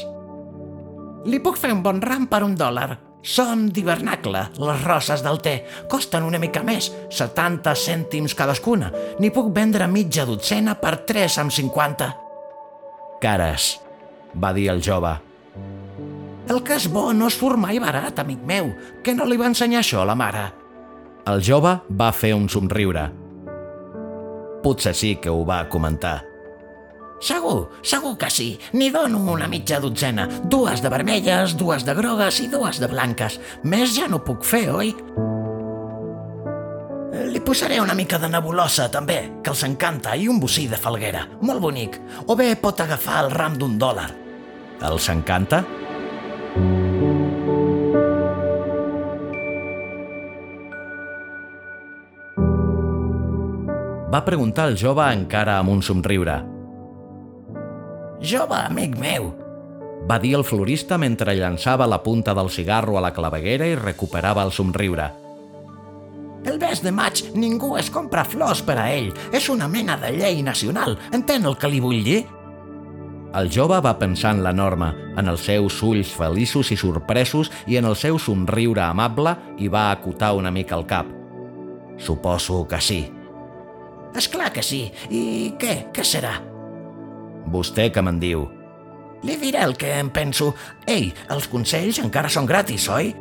Li 1.27 1.41
puc 1.43 1.59
fer 1.59 1.73
un 1.75 1.83
bon 1.83 1.99
ram 2.01 2.25
per 2.31 2.41
un 2.45 2.55
dòlar. 2.57 3.03
Són 3.27 3.65
d'hivernacle, 3.75 4.45
les 4.55 4.83
roses 4.85 5.23
del 5.25 5.41
té. 5.43 5.57
Costen 5.91 6.23
una 6.23 6.39
mica 6.39 6.61
més, 6.63 6.87
70 7.11 7.73
cèntims 7.75 8.35
cadascuna. 8.37 8.91
N'hi 9.19 9.31
puc 9.35 9.49
vendre 9.53 9.89
mitja 9.91 10.23
dotzena 10.29 10.77
per 10.79 11.01
3 11.09 11.39
amb 11.43 11.51
50. 11.51 12.07
Cares, 13.19 13.73
va 14.37 14.53
dir 14.55 14.69
el 14.71 14.79
jove. 14.85 15.17
El 16.47 16.61
que 16.63 16.77
és 16.77 16.87
bo 16.87 17.09
no 17.11 17.27
es 17.27 17.35
surt 17.35 17.59
mai 17.59 17.81
barat, 17.83 18.21
amic 18.23 18.45
meu. 18.47 18.71
Que 19.03 19.17
no 19.17 19.27
li 19.27 19.35
va 19.35 19.51
ensenyar 19.51 19.83
això 19.83 20.05
a 20.05 20.07
la 20.07 20.15
mare? 20.15 20.45
El 21.27 21.41
jove 21.43 21.73
va 21.99 22.13
fer 22.15 22.31
un 22.37 22.45
somriure. 22.47 23.03
Potser 24.63 24.93
sí 24.95 25.15
que 25.19 25.31
ho 25.31 25.41
va 25.47 25.65
comentar. 25.67 26.21
Segur, 27.19 27.71
segur 27.83 28.13
que 28.21 28.29
sí. 28.31 28.47
N'hi 28.77 28.87
dono 28.93 29.19
una 29.33 29.49
mitja 29.51 29.81
dotzena. 29.83 30.27
Dues 30.47 30.83
de 30.85 30.91
vermelles, 30.93 31.57
dues 31.59 31.83
de 31.83 31.95
grogues 31.97 32.39
i 32.45 32.47
dues 32.47 32.79
de 32.79 32.87
blanques. 32.87 33.39
Més 33.63 33.95
ja 33.97 34.07
no 34.07 34.21
puc 34.23 34.45
fer, 34.47 34.69
oi? 34.71 34.93
Li 37.27 37.43
posaré 37.43 37.81
una 37.83 37.97
mica 37.97 38.21
de 38.21 38.29
nebulosa, 38.31 38.87
també, 38.93 39.19
que 39.43 39.51
els 39.51 39.65
encanta, 39.67 40.15
i 40.15 40.29
un 40.31 40.39
bocí 40.39 40.67
de 40.71 40.79
falguera. 40.79 41.25
Molt 41.41 41.59
bonic. 41.59 41.99
O 42.27 42.39
bé 42.39 42.53
pot 42.61 42.79
agafar 42.79 43.25
el 43.25 43.33
ram 43.35 43.57
d'un 43.59 43.75
dòlar. 43.81 44.11
Els 44.87 45.09
encanta? 45.11 45.65
Va 54.17 54.23
preguntar 54.25 54.63
el 54.71 54.75
jove 54.81 55.03
encara 55.13 55.59
amb 55.61 55.69
un 55.69 55.83
somriure. 55.85 56.39
Jove, 58.17 58.57
amic 58.57 58.95
meu, 58.97 59.27
va 60.09 60.15
dir 60.23 60.31
el 60.39 60.43
florista 60.43 60.97
mentre 60.97 61.35
llançava 61.37 61.85
la 61.85 61.99
punta 62.01 62.33
del 62.33 62.49
cigarro 62.49 62.95
a 62.97 63.03
la 63.05 63.11
claveguera 63.13 63.67
i 63.69 63.75
recuperava 63.77 64.41
el 64.41 64.49
somriure. 64.55 65.05
El 66.49 66.57
mes 66.57 66.81
de 66.81 66.89
maig 66.89 67.21
ningú 67.35 67.75
es 67.77 67.91
compra 67.93 68.23
flors 68.25 68.63
per 68.65 68.79
a 68.81 68.87
ell. 68.89 69.11
És 69.29 69.51
una 69.53 69.67
mena 69.69 69.99
de 70.01 70.09
llei 70.15 70.41
nacional. 70.41 70.97
Entén 71.13 71.45
el 71.45 71.57
que 71.61 71.69
li 71.69 71.83
vull 71.83 72.01
dir? 72.01 72.23
El 73.37 73.51
jove 73.53 73.77
va 73.85 73.99
pensar 73.99 74.31
en 74.33 74.41
la 74.41 74.55
norma, 74.55 74.95
en 75.13 75.29
els 75.29 75.45
seus 75.45 75.77
ulls 75.85 76.15
feliços 76.17 76.73
i 76.73 76.79
sorpresos 76.79 77.53
i 77.67 77.77
en 77.77 77.85
el 77.85 77.93
seu 77.93 78.17
somriure 78.17 78.81
amable 78.81 79.35
i 79.61 79.69
va 79.69 79.91
acotar 79.91 80.33
una 80.33 80.49
mica 80.49 80.73
el 80.73 80.87
cap. 80.89 81.13
Suposo 82.01 82.65
que 82.65 82.81
sí. 82.81 83.01
És 84.15 84.29
clar 84.31 84.51
que 84.53 84.63
sí. 84.63 84.85
I 85.09 85.53
què? 85.59 85.87
Què 85.93 86.05
serà? 86.05 86.37
Vostè 87.51 87.89
que 87.93 88.03
me'n 88.03 88.19
diu? 88.19 88.45
Li 89.25 89.37
diré 89.41 89.63
el 89.65 89.75
que 89.79 89.95
em 89.97 90.11
penso. 90.13 90.53
Ei, 90.85 91.09
els 91.33 91.47
consells 91.51 91.99
encara 92.03 92.29
són 92.29 92.45
gratis, 92.45 92.87
oi? 92.93 93.13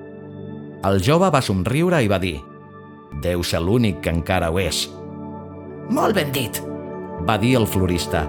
El 0.87 1.01
jove 1.03 1.31
va 1.33 1.43
somriure 1.43 2.03
i 2.05 2.11
va 2.11 2.21
dir 2.23 2.37
Deu 3.23 3.43
ser 3.47 3.63
l'únic 3.65 4.03
que 4.05 4.13
encara 4.13 4.51
ho 4.53 4.59
és. 4.61 4.83
Molt 5.89 6.17
ben 6.19 6.33
dit, 6.35 6.61
va 7.25 7.39
dir 7.41 7.55
el 7.57 7.67
florista. 7.71 8.27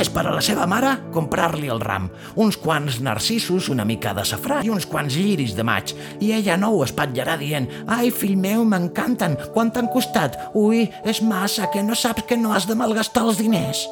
És 0.00 0.08
per 0.08 0.22
a 0.24 0.30
la 0.32 0.40
seva 0.40 0.64
mare, 0.64 0.94
comprar-li 1.12 1.68
el 1.68 1.82
ram. 1.84 2.06
Uns 2.40 2.56
quants 2.56 3.02
narcissos, 3.04 3.68
una 3.68 3.84
mica 3.84 4.14
de 4.16 4.24
safrà 4.24 4.62
i 4.64 4.70
uns 4.72 4.86
quants 4.88 5.12
lliris 5.12 5.52
de 5.58 5.66
maig. 5.66 5.92
I 6.24 6.32
ella 6.38 6.56
no 6.56 6.70
ho 6.72 6.80
espatllarà 6.86 7.36
dient 7.36 7.68
«Ai, 7.84 8.08
fill 8.08 8.38
meu, 8.40 8.64
m'encanten, 8.64 9.36
quant 9.52 9.74
t'han 9.74 9.92
costat? 9.92 10.40
Ui, 10.56 10.86
és 11.04 11.20
massa, 11.20 11.68
que 11.68 11.84
no 11.84 11.98
saps 11.98 12.24
que 12.24 12.40
no 12.40 12.54
has 12.56 12.64
de 12.70 12.78
malgastar 12.80 13.26
els 13.28 13.42
diners». 13.44 13.84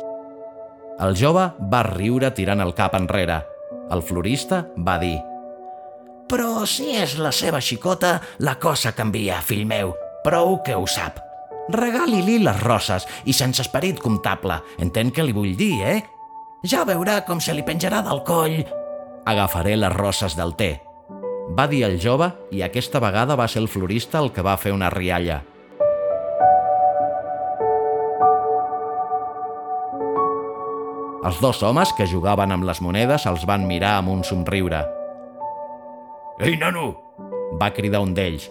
El 0.99 1.13
jove 1.15 1.45
va 1.71 1.85
riure 1.93 2.33
tirant 2.35 2.65
el 2.65 2.73
cap 2.75 2.97
enrere. 2.97 3.43
El 3.93 4.01
florista 4.01 4.65
va 4.81 4.97
dir 5.05 5.19
«Però 6.29 6.65
si 6.69 6.91
és 6.97 7.19
la 7.21 7.33
seva 7.33 7.61
xicota, 7.61 8.19
la 8.41 8.57
cosa 8.61 8.97
canvia, 8.97 9.43
fill 9.45 9.69
meu. 9.69 9.97
Prou 10.25 10.63
que 10.65 10.77
ho 10.77 10.89
sap». 10.89 11.28
Regali-li 11.69 12.39
les 12.41 12.61
roses 12.63 13.05
i 13.29 13.35
sense 13.37 13.61
esperit 13.61 14.01
comptable. 14.01 14.57
Entén 14.81 15.13
què 15.13 15.25
li 15.25 15.35
vull 15.37 15.53
dir, 15.57 15.75
eh? 15.85 15.99
Ja 16.65 16.87
veurà 16.89 17.21
com 17.27 17.41
se 17.45 17.53
li 17.55 17.63
penjarà 17.63 18.01
del 18.07 18.23
coll. 18.27 18.63
Agafaré 19.29 19.77
les 19.77 19.93
roses 19.93 20.35
del 20.39 20.55
té. 20.57 20.79
Va 21.59 21.67
dir 21.69 21.85
el 21.85 21.99
jove 22.01 22.31
i 22.53 22.63
aquesta 22.65 23.01
vegada 23.01 23.37
va 23.37 23.47
ser 23.49 23.61
el 23.63 23.69
florista 23.69 24.21
el 24.21 24.33
que 24.33 24.45
va 24.45 24.57
fer 24.57 24.73
una 24.73 24.89
rialla. 24.91 25.43
Els 31.29 31.41
dos 31.43 31.61
homes 31.67 31.93
que 31.93 32.07
jugaven 32.09 32.55
amb 32.55 32.65
les 32.65 32.81
monedes 32.81 33.27
els 33.29 33.45
van 33.45 33.67
mirar 33.69 33.99
amb 33.99 34.09
un 34.15 34.25
somriure. 34.25 34.81
Ei, 36.41 36.57
nano! 36.57 36.95
Va 37.61 37.69
cridar 37.77 38.01
un 38.01 38.15
d'ells. 38.17 38.49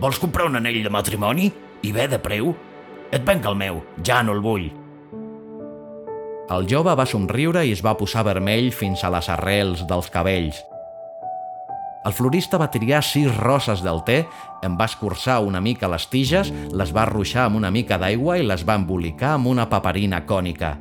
Vols 0.00 0.20
comprar 0.22 0.46
un 0.48 0.56
anell 0.56 0.80
de 0.84 0.92
matrimoni? 0.92 1.50
I 1.82 1.90
bé 1.90 2.06
de 2.06 2.18
preu? 2.22 2.52
Et 3.10 3.22
venc 3.26 3.46
el 3.48 3.56
meu, 3.58 3.80
ja 4.06 4.20
no 4.22 4.36
el 4.36 4.42
vull. 4.44 4.68
El 6.52 6.68
jove 6.70 6.92
va 6.94 7.06
somriure 7.08 7.64
i 7.66 7.72
es 7.74 7.80
va 7.82 7.96
posar 7.98 8.22
vermell 8.28 8.68
fins 8.70 9.02
a 9.02 9.10
les 9.10 9.26
arrels 9.32 9.82
dels 9.90 10.10
cabells. 10.14 10.60
El 12.06 12.14
florista 12.14 12.58
va 12.58 12.68
triar 12.70 13.00
sis 13.06 13.30
roses 13.34 13.82
del 13.82 13.98
té, 14.06 14.20
en 14.62 14.76
va 14.78 14.86
escurçar 14.90 15.40
una 15.42 15.62
mica 15.62 15.90
les 15.90 16.06
tiges, 16.10 16.52
les 16.70 16.94
va 16.94 17.06
ruixar 17.10 17.48
amb 17.48 17.58
una 17.58 17.70
mica 17.74 17.98
d'aigua 17.98 18.38
i 18.38 18.46
les 18.46 18.62
va 18.68 18.78
embolicar 18.78 19.34
amb 19.36 19.50
una 19.50 19.66
paperina 19.70 20.22
cònica. 20.26 20.76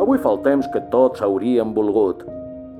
Avui 0.00 0.20
fa 0.24 0.32
el 0.32 0.42
temps 0.48 0.68
que 0.72 0.84
tots 0.92 1.20
hauríem 1.24 1.76
volgut. 1.76 2.24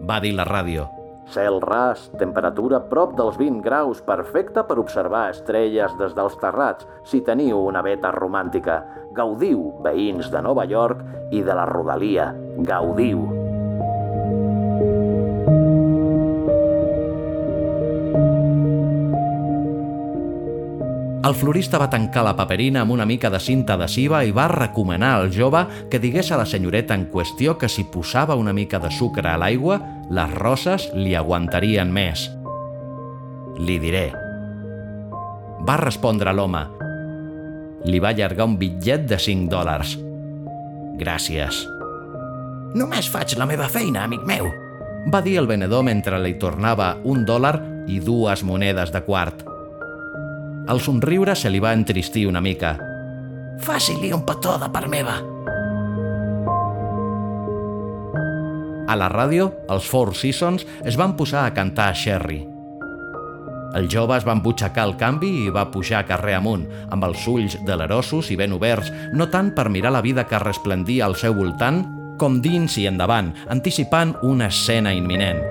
Va 0.09 0.21
dir 0.25 0.33
la 0.37 0.47
ràdio. 0.49 0.89
Cel 1.29 1.59
ras, 1.61 2.07
temperatura 2.17 2.81
prop 2.89 3.13
dels 3.19 3.37
20 3.37 3.61
graus, 3.61 3.99
perfecta 4.01 4.63
per 4.65 4.79
observar 4.81 5.27
estrelles 5.35 5.93
des 5.99 6.15
dels 6.17 6.39
terrats, 6.41 6.89
si 7.05 7.21
teniu 7.27 7.61
una 7.61 7.83
veta 7.85 8.15
romàntica. 8.15 8.79
Gaudiu, 9.13 9.75
veïns 9.85 10.33
de 10.33 10.41
Nova 10.41 10.65
York 10.65 11.05
i 11.37 11.45
de 11.45 11.59
la 11.59 11.69
rodalia. 11.69 12.31
Gaudiu! 12.65 13.27
El 21.29 21.35
florista 21.37 21.77
va 21.77 21.91
tancar 21.93 22.23
la 22.25 22.33
paperina 22.33 22.81
amb 22.81 22.95
una 22.95 23.05
mica 23.05 23.29
de 23.29 23.37
cinta 23.43 23.75
adhesiva 23.77 24.23
i 24.25 24.31
va 24.33 24.47
recomanar 24.49 25.11
al 25.19 25.29
jove 25.35 25.61
que 25.93 26.01
digués 26.01 26.31
a 26.33 26.39
la 26.41 26.47
senyoreta 26.49 26.97
en 26.97 27.05
qüestió 27.13 27.59
que 27.61 27.69
si 27.69 27.85
posava 27.85 28.39
una 28.41 28.55
mica 28.57 28.81
de 28.81 28.89
sucre 28.89 29.29
a 29.29 29.37
l'aigua, 29.37 29.77
les 30.11 30.35
roses 30.41 30.89
li 30.97 31.13
aguantarien 31.17 31.91
més. 31.93 32.29
Li 33.61 33.77
diré. 33.83 34.07
Va 35.69 35.77
respondre 35.81 36.33
l'home. 36.33 36.63
Li 37.85 38.01
va 38.01 38.15
allargar 38.15 38.47
un 38.49 38.57
bitllet 38.61 39.05
de 39.11 39.19
5 39.21 39.51
dòlars. 39.53 39.97
Gràcies. 40.99 41.61
Només 42.79 43.09
faig 43.13 43.37
la 43.39 43.47
meva 43.49 43.69
feina, 43.69 44.05
amic 44.05 44.25
meu. 44.29 44.49
Va 45.13 45.21
dir 45.25 45.39
el 45.41 45.49
venedor 45.49 45.85
mentre 45.87 46.19
li 46.21 46.35
tornava 46.41 46.95
un 47.05 47.25
dòlar 47.29 47.57
i 47.89 48.01
dues 48.01 48.43
monedes 48.45 48.93
de 48.93 49.05
quart. 49.05 49.45
El 50.69 50.81
somriure 50.85 51.37
se 51.37 51.49
li 51.53 51.61
va 51.65 51.73
entristir 51.77 52.27
una 52.29 52.43
mica. 52.45 52.77
Faci-li 53.65 54.13
un 54.13 54.25
petó 54.27 54.59
de 54.61 54.69
part 54.73 54.89
meva. 54.89 55.17
A 58.89 58.95
la 58.97 59.11
ràdio, 59.13 59.51
els 59.69 59.85
Four 59.85 60.15
Seasons 60.17 60.63
es 60.89 60.97
van 60.97 61.13
posar 61.17 61.43
a 61.45 61.53
cantar 61.53 61.91
Sherry. 61.93 62.39
El 63.77 63.85
jove 63.93 64.17
es 64.17 64.25
va 64.25 64.33
embutxacar 64.33 64.87
el 64.89 64.95
canvi 64.97 65.29
i 65.43 65.51
va 65.53 65.67
pujar 65.69 66.07
carrer 66.09 66.39
amunt, 66.39 66.63
amb 66.89 67.05
els 67.05 67.27
ulls 67.29 67.59
delerosos 67.69 68.31
i 68.33 68.37
ben 68.41 68.55
oberts, 68.57 68.89
no 69.13 69.27
tant 69.29 69.51
per 69.53 69.69
mirar 69.69 69.93
la 69.93 70.01
vida 70.01 70.25
que 70.25 70.41
resplendia 70.41 71.05
al 71.05 71.19
seu 71.21 71.37
voltant, 71.37 71.83
com 72.19 72.39
dins 72.41 72.79
i 72.81 72.87
endavant, 72.89 73.29
anticipant 73.53 74.15
una 74.25 74.49
escena 74.49 74.95
imminent. 74.97 75.43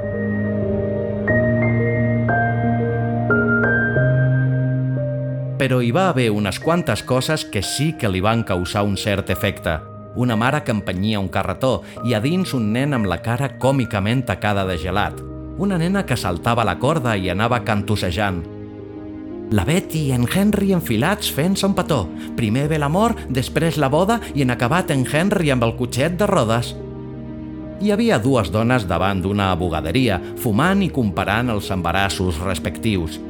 Però 5.62 5.78
hi 5.82 5.94
va 5.94 6.10
haver 6.10 6.32
unes 6.34 6.58
quantes 6.60 7.06
coses 7.06 7.46
que 7.46 7.62
sí 7.62 7.92
que 8.02 8.10
li 8.10 8.22
van 8.22 8.42
causar 8.42 8.82
un 8.86 8.98
cert 8.98 9.30
efecte. 9.30 9.78
Una 10.16 10.36
mare 10.36 10.64
que 10.64 10.72
empenyia 10.72 11.20
un 11.20 11.28
carretó 11.30 11.82
i 12.06 12.14
a 12.14 12.22
dins 12.24 12.54
un 12.54 12.72
nen 12.74 12.94
amb 12.96 13.10
la 13.10 13.20
cara 13.22 13.58
còmicament 13.60 14.26
tacada 14.26 14.66
de 14.66 14.78
gelat. 14.78 15.20
Una 15.58 15.78
nena 15.78 16.06
que 16.06 16.18
saltava 16.18 16.66
la 16.66 16.78
corda 16.80 17.16
i 17.18 17.30
anava 17.30 17.64
cantussejant. 17.66 18.44
La 19.50 19.64
Betty 19.64 20.10
i 20.10 20.12
en 20.12 20.26
Henry 20.28 20.74
enfilats 20.76 21.30
fent-se 21.32 21.66
un 21.66 21.74
petó. 21.76 22.02
Primer 22.36 22.66
ve 22.68 22.78
l'amor, 22.82 23.16
després 23.32 23.78
la 23.80 23.88
boda 23.88 24.20
i 24.36 24.44
en 24.44 24.52
acabat 24.52 24.92
en 24.92 25.06
Henry 25.08 25.54
amb 25.54 25.64
el 25.64 25.78
cotxet 25.80 26.18
de 26.20 26.28
rodes. 26.28 26.74
Hi 27.80 27.94
havia 27.94 28.18
dues 28.20 28.50
dones 28.52 28.88
davant 28.90 29.22
d'una 29.24 29.52
abogaderia, 29.54 30.18
fumant 30.42 30.82
i 30.84 30.90
comparant 30.92 31.54
els 31.54 31.70
embarassos 31.72 32.42
respectius. 32.44 33.22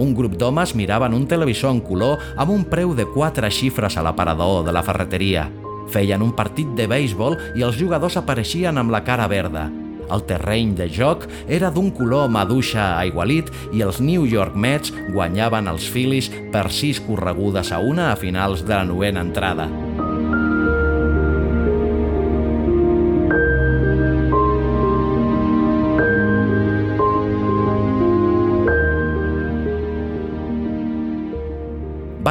Un 0.00 0.14
grup 0.14 0.36
d'homes 0.38 0.76
miraven 0.78 1.16
un 1.16 1.26
televisor 1.26 1.74
en 1.74 1.80
color 1.84 2.22
amb 2.36 2.54
un 2.54 2.62
preu 2.70 2.94
de 2.94 3.08
quatre 3.10 3.50
xifres 3.50 3.98
a 3.98 4.04
l'aparador 4.06 4.62
de 4.64 4.72
la 4.76 4.84
ferreteria. 4.86 5.48
Feien 5.88 6.22
un 6.22 6.34
partit 6.36 6.68
de 6.76 6.86
béisbol 6.90 7.38
i 7.56 7.64
els 7.66 7.78
jugadors 7.80 8.18
apareixien 8.20 8.78
amb 8.78 8.92
la 8.92 9.02
cara 9.06 9.28
verda. 9.30 9.68
El 10.10 10.24
terreny 10.26 10.74
de 10.78 10.88
joc 10.90 11.26
era 11.46 11.70
d'un 11.70 11.90
color 11.94 12.28
maduixa 12.34 12.96
aigualit 12.98 13.50
i 13.72 13.84
els 13.86 14.02
New 14.02 14.26
York 14.26 14.58
Mets 14.58 14.92
guanyaven 15.14 15.70
els 15.70 15.86
Phillies 15.86 16.32
per 16.52 16.66
sis 16.74 17.02
corregudes 17.06 17.70
a 17.70 17.78
una 17.78 18.10
a 18.10 18.18
finals 18.18 18.66
de 18.66 18.74
la 18.74 18.84
novena 18.84 19.22
entrada. 19.22 19.70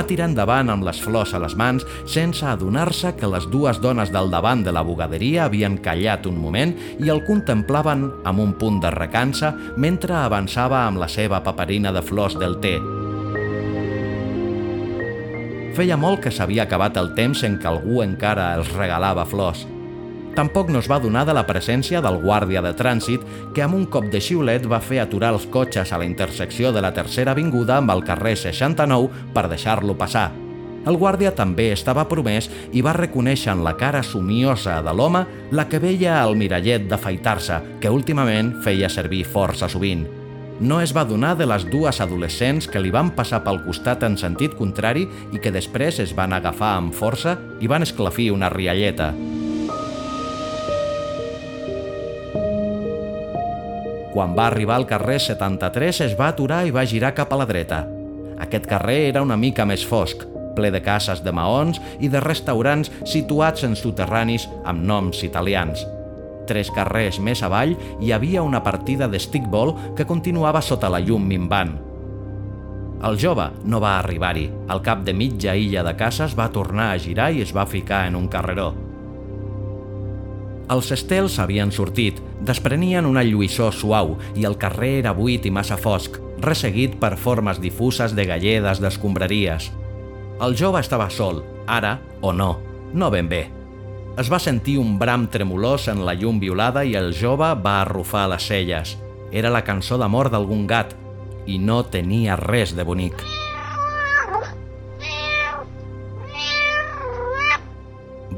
Tirar 0.09 0.29
endavant 0.31 0.71
amb 0.73 0.87
les 0.87 0.99
flors 1.03 1.35
a 1.37 1.41
les 1.43 1.55
mans 1.59 1.85
sense 2.09 2.45
adonar-se 2.45 3.13
que 3.19 3.29
les 3.29 3.45
dues 3.53 3.79
dones 3.83 4.09
del 4.13 4.31
davant 4.33 4.63
de 4.65 4.73
la 4.73 4.83
bugaderia 4.85 5.45
havien 5.45 5.77
callat 5.85 6.25
un 6.25 6.39
moment 6.41 6.73
i 6.97 7.13
el 7.13 7.21
contemplaven 7.27 8.07
amb 8.25 8.41
un 8.41 8.55
punt 8.57 8.81
de 8.81 8.91
recança 8.95 9.53
mentre 9.77 10.17
avançava 10.17 10.87
amb 10.87 11.01
la 11.01 11.11
seva 11.11 11.43
paperina 11.45 11.93
de 11.93 12.01
flors 12.01 12.39
del 12.41 12.57
té. 12.63 12.79
Feia 15.77 15.95
molt 15.95 16.25
que 16.25 16.31
s'havia 16.33 16.65
acabat 16.65 16.97
el 16.99 17.13
temps 17.15 17.45
en 17.45 17.59
què 17.61 17.69
algú 17.69 18.01
encara 18.03 18.55
els 18.57 18.73
regalava 18.73 19.23
flors. 19.29 19.68
Tampoc 20.39 20.69
no 20.71 20.79
es 20.79 20.87
va 20.87 21.01
donar 21.03 21.25
de 21.27 21.33
la 21.35 21.41
presència 21.43 21.99
del 21.99 22.15
guàrdia 22.21 22.61
de 22.63 22.69
trànsit 22.71 23.25
que 23.51 23.59
amb 23.65 23.75
un 23.75 23.81
cop 23.91 24.05
de 24.07 24.21
xiulet 24.23 24.63
va 24.71 24.77
fer 24.79 25.01
aturar 25.01 25.33
els 25.35 25.43
cotxes 25.51 25.89
a 25.91 25.97
la 25.99 26.05
intersecció 26.07 26.69
de 26.71 26.79
la 26.79 26.93
tercera 26.95 27.33
avinguda 27.35 27.75
amb 27.75 27.91
el 27.91 28.05
carrer 28.07 28.37
69 28.39 29.25
per 29.35 29.49
deixar-lo 29.51 29.97
passar. 29.99 30.29
El 30.87 30.95
guàrdia 30.95 31.33
també 31.35 31.65
estava 31.73 32.05
promès 32.07 32.47
i 32.71 32.79
va 32.79 32.93
reconèixer 32.95 33.51
en 33.51 33.65
la 33.65 33.73
cara 33.75 33.99
somiosa 33.99 34.77
de 34.85 34.93
l'home 34.95 35.25
la 35.51 35.65
que 35.67 35.81
veia 35.83 36.21
al 36.21 36.37
mirallet 36.39 36.87
d'afaitar-se, 36.87 37.59
que 37.83 37.91
últimament 37.91 38.53
feia 38.63 38.87
servir 38.87 39.25
força 39.27 39.67
sovint. 39.67 40.05
No 40.61 40.79
es 40.79 40.95
va 40.95 41.03
donar 41.03 41.33
de 41.35 41.49
les 41.51 41.67
dues 41.67 41.99
adolescents 41.99 42.71
que 42.71 42.79
li 42.79 42.95
van 42.95 43.11
passar 43.11 43.41
pel 43.43 43.59
costat 43.67 44.07
en 44.07 44.15
sentit 44.15 44.55
contrari 44.55 45.03
i 45.35 45.43
que 45.43 45.51
després 45.51 45.99
es 45.99 46.15
van 46.15 46.31
agafar 46.31 46.77
amb 46.77 46.95
força 46.95 47.35
i 47.59 47.67
van 47.67 47.83
esclafir 47.83 48.31
una 48.31 48.47
rialleta. 48.55 49.11
Quan 54.19 54.33
va 54.35 54.49
arribar 54.49 54.75
al 54.75 54.83
carrer 54.83 55.15
73 55.23 56.01
es 56.03 56.13
va 56.19 56.25
aturar 56.33 56.65
i 56.67 56.73
va 56.75 56.81
girar 56.83 57.13
cap 57.15 57.31
a 57.31 57.37
la 57.39 57.45
dreta. 57.47 57.77
Aquest 58.43 58.65
carrer 58.67 58.97
era 59.13 59.21
una 59.23 59.37
mica 59.39 59.63
més 59.63 59.85
fosc, 59.87 60.25
ple 60.57 60.73
de 60.75 60.81
cases 60.83 61.21
de 61.23 61.31
maons 61.31 61.79
i 62.03 62.09
de 62.11 62.19
restaurants 62.19 62.91
situats 63.07 63.63
en 63.63 63.77
soterranis 63.79 64.49
amb 64.67 64.83
noms 64.89 65.23
italians. 65.23 65.85
Tres 66.51 66.67
carrers 66.75 67.21
més 67.23 67.45
avall 67.47 67.77
hi 68.03 68.11
havia 68.11 68.43
una 68.43 68.59
partida 68.59 69.07
de 69.07 69.23
stickball 69.23 69.71
que 69.95 70.09
continuava 70.11 70.59
sota 70.59 70.91
la 70.91 70.99
llum 70.99 71.23
minvant. 71.23 71.71
El 73.07 73.15
jove 73.23 73.47
no 73.63 73.79
va 73.79 73.95
arribar-hi. 74.01 74.49
Al 74.67 74.83
cap 74.83 75.07
de 75.07 75.15
mitja 75.15 75.55
illa 75.55 75.87
de 75.87 75.95
cases 75.95 76.35
va 76.35 76.51
tornar 76.51 76.91
a 76.91 76.99
girar 76.99 77.31
i 77.31 77.47
es 77.47 77.55
va 77.55 77.69
ficar 77.71 78.03
en 78.11 78.19
un 78.19 78.27
carreró. 78.27 78.73
Els 80.69 80.91
estels 80.93 81.39
havien 81.41 81.71
sortit, 81.73 82.19
desprenien 82.45 83.07
una 83.09 83.23
lluïssor 83.25 83.73
suau 83.73 84.17
i 84.37 84.45
el 84.45 84.57
carrer 84.61 84.99
era 84.99 85.15
buit 85.17 85.47
i 85.49 85.51
massa 85.53 85.79
fosc, 85.81 86.19
resseguit 86.45 86.99
per 87.01 87.15
formes 87.17 87.57
difuses 87.63 88.13
de 88.13 88.27
galledes 88.29 88.81
d'escombraries. 88.83 89.71
El 90.45 90.53
jove 90.55 90.83
estava 90.85 91.09
sol, 91.09 91.41
ara 91.65 91.97
o 92.21 92.33
no, 92.33 92.51
no 92.93 93.09
ben 93.09 93.27
bé. 93.31 93.47
Es 94.19 94.29
va 94.29 94.37
sentir 94.37 94.77
un 94.77 94.97
bram 95.01 95.25
tremolós 95.31 95.89
en 95.89 96.05
la 96.05 96.13
llum 96.13 96.39
violada 96.39 96.85
i 96.85 96.93
el 96.99 97.13
jove 97.17 97.49
va 97.65 97.79
arrufar 97.81 98.27
les 98.29 98.45
celles. 98.45 98.95
Era 99.31 99.49
la 99.49 99.65
cançó 99.65 99.97
d'amor 99.97 100.29
d'algun 100.29 100.67
gat 100.69 100.93
i 101.49 101.57
no 101.57 101.81
tenia 101.89 102.37
res 102.37 102.77
de 102.77 102.85
bonic. 102.85 103.38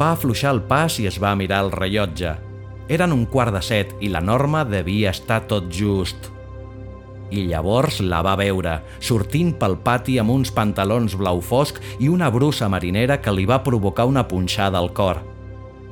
Va 0.01 0.15
afluixar 0.15 0.55
el 0.55 0.63
pas 0.65 0.95
i 0.97 1.03
es 1.05 1.19
va 1.21 1.35
mirar 1.37 1.59
el 1.61 1.67
rellotge. 1.69 2.31
Eren 2.89 3.11
un 3.13 3.27
quart 3.29 3.53
de 3.53 3.59
set 3.61 3.91
i 4.01 4.07
la 4.09 4.21
norma 4.21 4.63
devia 4.65 5.11
estar 5.13 5.43
tot 5.51 5.67
just. 5.69 6.31
I 7.29 7.43
llavors 7.51 7.99
la 8.01 8.23
va 8.25 8.33
veure, 8.39 8.79
sortint 8.99 9.53
pel 9.59 9.77
pati 9.85 10.17
amb 10.19 10.33
uns 10.33 10.49
pantalons 10.55 11.13
blau 11.19 11.39
fosc 11.45 11.77
i 12.01 12.09
una 12.09 12.31
brusa 12.33 12.67
marinera 12.67 13.19
que 13.21 13.31
li 13.35 13.45
va 13.45 13.61
provocar 13.63 14.07
una 14.09 14.25
punxada 14.27 14.81
al 14.81 14.89
cor. 14.91 15.21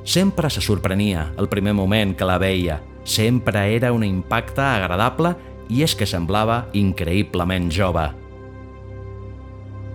Sempre 0.02 0.50
se 0.50 0.60
sorprenia 0.60 1.30
el 1.38 1.48
primer 1.48 1.76
moment 1.78 2.16
que 2.16 2.26
la 2.26 2.40
veia. 2.42 2.80
Sempre 3.04 3.68
era 3.76 3.92
un 3.94 4.02
impacte 4.04 4.64
agradable 4.64 5.36
i 5.70 5.84
és 5.86 5.94
que 5.94 6.08
semblava 6.08 6.64
increïblement 6.74 7.70
jove. 7.70 8.10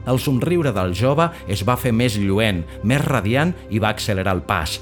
El 0.05 0.19
somriure 0.21 0.71
del 0.75 0.93
jove 0.97 1.29
es 1.49 1.63
va 1.65 1.77
fer 1.81 1.93
més 1.93 2.17
lluent, 2.21 2.63
més 2.83 3.01
radiant 3.01 3.53
i 3.69 3.81
va 3.81 3.93
accelerar 3.95 4.35
el 4.37 4.43
pas. 4.45 4.77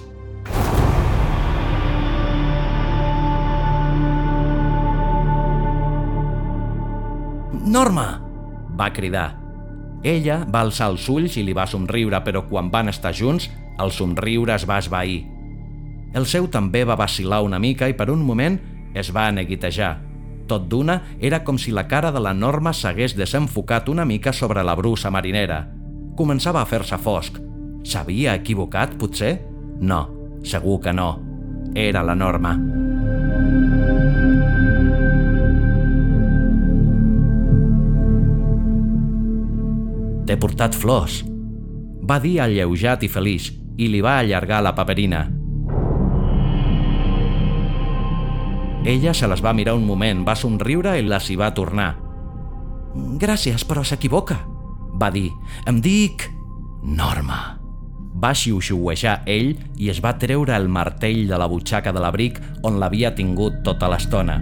Norma! 7.63 8.19
va 8.77 8.89
cridar. 8.93 9.29
Ella 10.03 10.41
va 10.49 10.63
alçar 10.65 10.89
els 10.91 11.05
ulls 11.09 11.37
i 11.39 11.43
li 11.45 11.53
va 11.55 11.65
somriure, 11.69 12.19
però 12.25 12.43
quan 12.49 12.69
van 12.73 12.91
estar 12.91 13.13
junts, 13.15 13.47
el 13.79 13.93
somriure 13.95 14.53
es 14.57 14.65
va 14.69 14.81
esvair. 14.83 15.21
El 16.13 16.27
seu 16.29 16.49
també 16.51 16.83
va 16.85 16.99
vacilar 16.99 17.41
una 17.45 17.61
mica 17.61 17.87
i 17.89 17.95
per 17.97 18.11
un 18.13 18.21
moment 18.25 18.59
es 18.93 19.09
va 19.15 19.31
neguitejar. 19.31 20.12
Tot 20.47 20.67
d'una 20.67 20.99
era 21.23 21.43
com 21.43 21.57
si 21.57 21.71
la 21.71 21.85
cara 21.87 22.11
de 22.11 22.19
la 22.23 22.33
Norma 22.33 22.73
s'hagués 22.73 23.15
desenfocat 23.15 23.89
una 23.89 24.05
mica 24.05 24.33
sobre 24.33 24.63
la 24.63 24.75
brusa 24.75 25.11
marinera. 25.11 25.63
Començava 26.19 26.61
a 26.61 26.67
fer-se 26.67 26.99
fosc. 26.99 27.39
S'havia 27.83 28.35
equivocat, 28.39 28.97
potser? 28.99 29.37
No, 29.79 30.05
segur 30.43 30.79
que 30.83 30.93
no. 30.93 31.09
Era 31.75 32.03
la 32.03 32.15
Norma. 32.15 32.53
T'he 40.23 40.37
portat 40.39 40.75
flors, 40.75 41.23
va 42.03 42.19
dir 42.23 42.37
alleujat 42.39 43.03
i 43.03 43.09
feliç, 43.11 43.51
i 43.77 43.89
li 43.91 43.99
va 44.03 44.19
allargar 44.19 44.61
la 44.63 44.71
paperina. 44.75 45.25
Ella 48.85 49.13
se 49.13 49.27
les 49.31 49.39
va 49.39 49.53
mirar 49.55 49.77
un 49.77 49.85
moment, 49.87 50.25
va 50.27 50.35
somriure 50.35 50.97
i 50.99 51.05
les 51.07 51.29
hi 51.31 51.37
va 51.39 51.53
tornar. 51.55 51.93
Gràcies, 53.21 53.63
però 53.63 53.83
s'equivoca, 53.83 54.41
va 54.99 55.11
dir. 55.11 55.29
Em 55.67 55.79
dic... 55.81 56.27
Norma. 56.83 57.37
Va 58.19 58.33
xiu-xiuejar 58.35 59.21
ell 59.31 59.53
i 59.79 59.87
es 59.87 60.01
va 60.03 60.17
treure 60.19 60.51
el 60.59 60.67
martell 60.67 61.23
de 61.29 61.39
la 61.39 61.47
butxaca 61.47 61.95
de 61.95 62.03
l'abric 62.03 62.41
on 62.67 62.75
l'havia 62.81 63.13
tingut 63.15 63.63
tota 63.63 63.87
l'estona. 63.87 64.41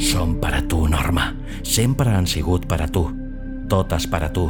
Som 0.00 0.38
per 0.40 0.56
a 0.56 0.64
tu, 0.64 0.86
Norma. 0.88 1.34
Sempre 1.60 2.16
han 2.16 2.24
sigut 2.24 2.64
per 2.64 2.80
a 2.80 2.88
tu. 2.88 3.19
Totes 3.70 4.08
per 4.10 4.24
a 4.26 4.28
tu. 4.34 4.48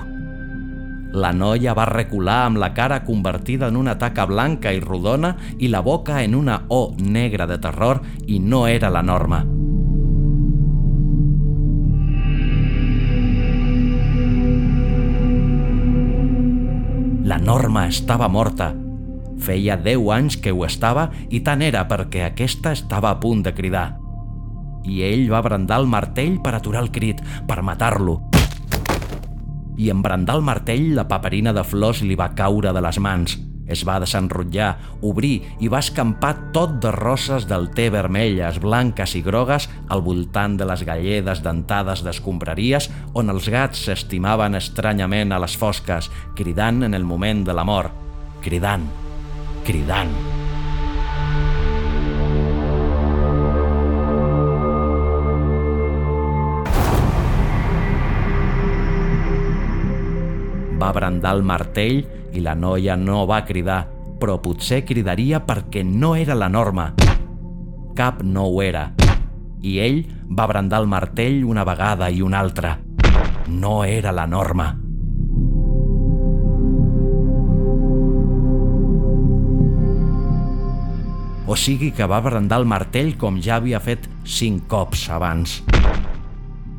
La 1.13 1.35
noia 1.37 1.75
va 1.77 1.85
recular 1.91 2.47
amb 2.47 2.57
la 2.63 2.71
cara 2.73 3.03
convertida 3.05 3.69
en 3.69 3.77
una 3.77 3.99
taca 4.01 4.25
blanca 4.25 4.73
i 4.73 4.81
rodona 4.81 5.35
i 5.59 5.69
la 5.69 5.83
boca 5.85 6.23
en 6.25 6.35
una 6.39 6.63
O 6.69 6.95
negra 6.97 7.47
de 7.51 7.59
terror 7.59 8.01
i 8.27 8.39
no 8.39 8.67
era 8.67 8.89
la 8.89 9.03
norma. 9.03 9.43
La 17.29 17.37
norma 17.37 17.85
estava 17.89 18.29
morta. 18.29 18.73
Feia 19.41 19.77
deu 19.77 20.09
anys 20.17 20.41
que 20.41 20.53
ho 20.53 20.65
estava 20.65 21.11
i 21.29 21.43
tant 21.45 21.61
era 21.61 21.85
perquè 21.93 22.25
aquesta 22.31 22.73
estava 22.73 23.13
a 23.13 23.21
punt 23.21 23.45
de 23.45 23.53
cridar. 23.53 23.87
I 24.89 25.05
ell 25.05 25.29
va 25.29 25.45
brandar 25.45 25.83
el 25.85 25.87
martell 25.87 26.41
per 26.41 26.57
aturar 26.57 26.87
el 26.87 26.93
crit, 26.95 27.21
per 27.47 27.61
matar-lo 27.61 28.30
i 29.81 29.88
en 29.88 30.03
brandar 30.05 30.37
el 30.37 30.45
martell 30.45 30.90
la 30.97 31.07
paperina 31.09 31.55
de 31.57 31.64
flors 31.64 32.03
li 32.05 32.19
va 32.19 32.35
caure 32.37 32.75
de 32.77 32.83
les 32.85 32.99
mans. 33.01 33.38
Es 33.71 33.85
va 33.87 34.01
desenrotllar, 34.03 34.71
obrir 35.07 35.37
i 35.62 35.71
va 35.71 35.79
escampar 35.79 36.33
tot 36.57 36.75
de 36.83 36.90
roses 36.97 37.47
del 37.49 37.69
té 37.77 37.87
vermelles, 37.95 38.59
blanques 38.61 39.14
i 39.14 39.23
grogues 39.23 39.69
al 39.88 40.03
voltant 40.03 40.59
de 40.59 40.66
les 40.66 40.83
galledes 40.88 41.45
dentades 41.47 42.03
d'escombraries 42.05 42.90
on 43.14 43.31
els 43.31 43.49
gats 43.53 43.87
s'estimaven 43.87 44.59
estranyament 44.59 45.33
a 45.33 45.40
les 45.47 45.57
fosques, 45.57 46.11
cridant 46.35 46.83
en 46.90 46.99
el 46.99 47.07
moment 47.07 47.47
de 47.47 47.57
la 47.57 47.64
mort. 47.64 47.95
Cridant, 48.43 48.90
cridant. 49.64 50.39
Va 60.81 60.93
brandar 60.97 61.35
el 61.37 61.43
martell 61.45 61.99
i 62.33 62.40
la 62.40 62.55
noia 62.57 62.97
no 62.97 63.27
va 63.29 63.43
cridar, 63.45 63.83
però 64.21 64.38
potser 64.40 64.83
cridaria 64.88 65.43
perquè 65.45 65.85
no 65.85 66.14
era 66.16 66.35
la 66.35 66.49
norma. 66.49 66.90
Cap 67.97 68.23
no 68.25 68.47
ho 68.49 68.62
era. 68.64 68.88
I 69.61 69.79
ell 69.85 70.05
va 70.33 70.47
brandar 70.49 70.81
el 70.81 70.88
martell 70.88 71.43
una 71.45 71.66
vegada 71.69 72.09
i 72.09 72.23
una 72.25 72.40
altra. 72.40 72.79
No 73.49 73.83
era 73.85 74.12
la 74.12 74.27
norma. 74.27 74.71
O 81.51 81.57
sigui 81.59 81.90
que 81.90 82.07
va 82.07 82.23
brandar 82.23 82.61
el 82.62 82.69
martell 82.71 83.16
com 83.19 83.40
ja 83.43 83.57
havia 83.59 83.81
fet 83.83 84.07
cinc 84.25 84.69
cops 84.71 85.09
abans. 85.11 85.61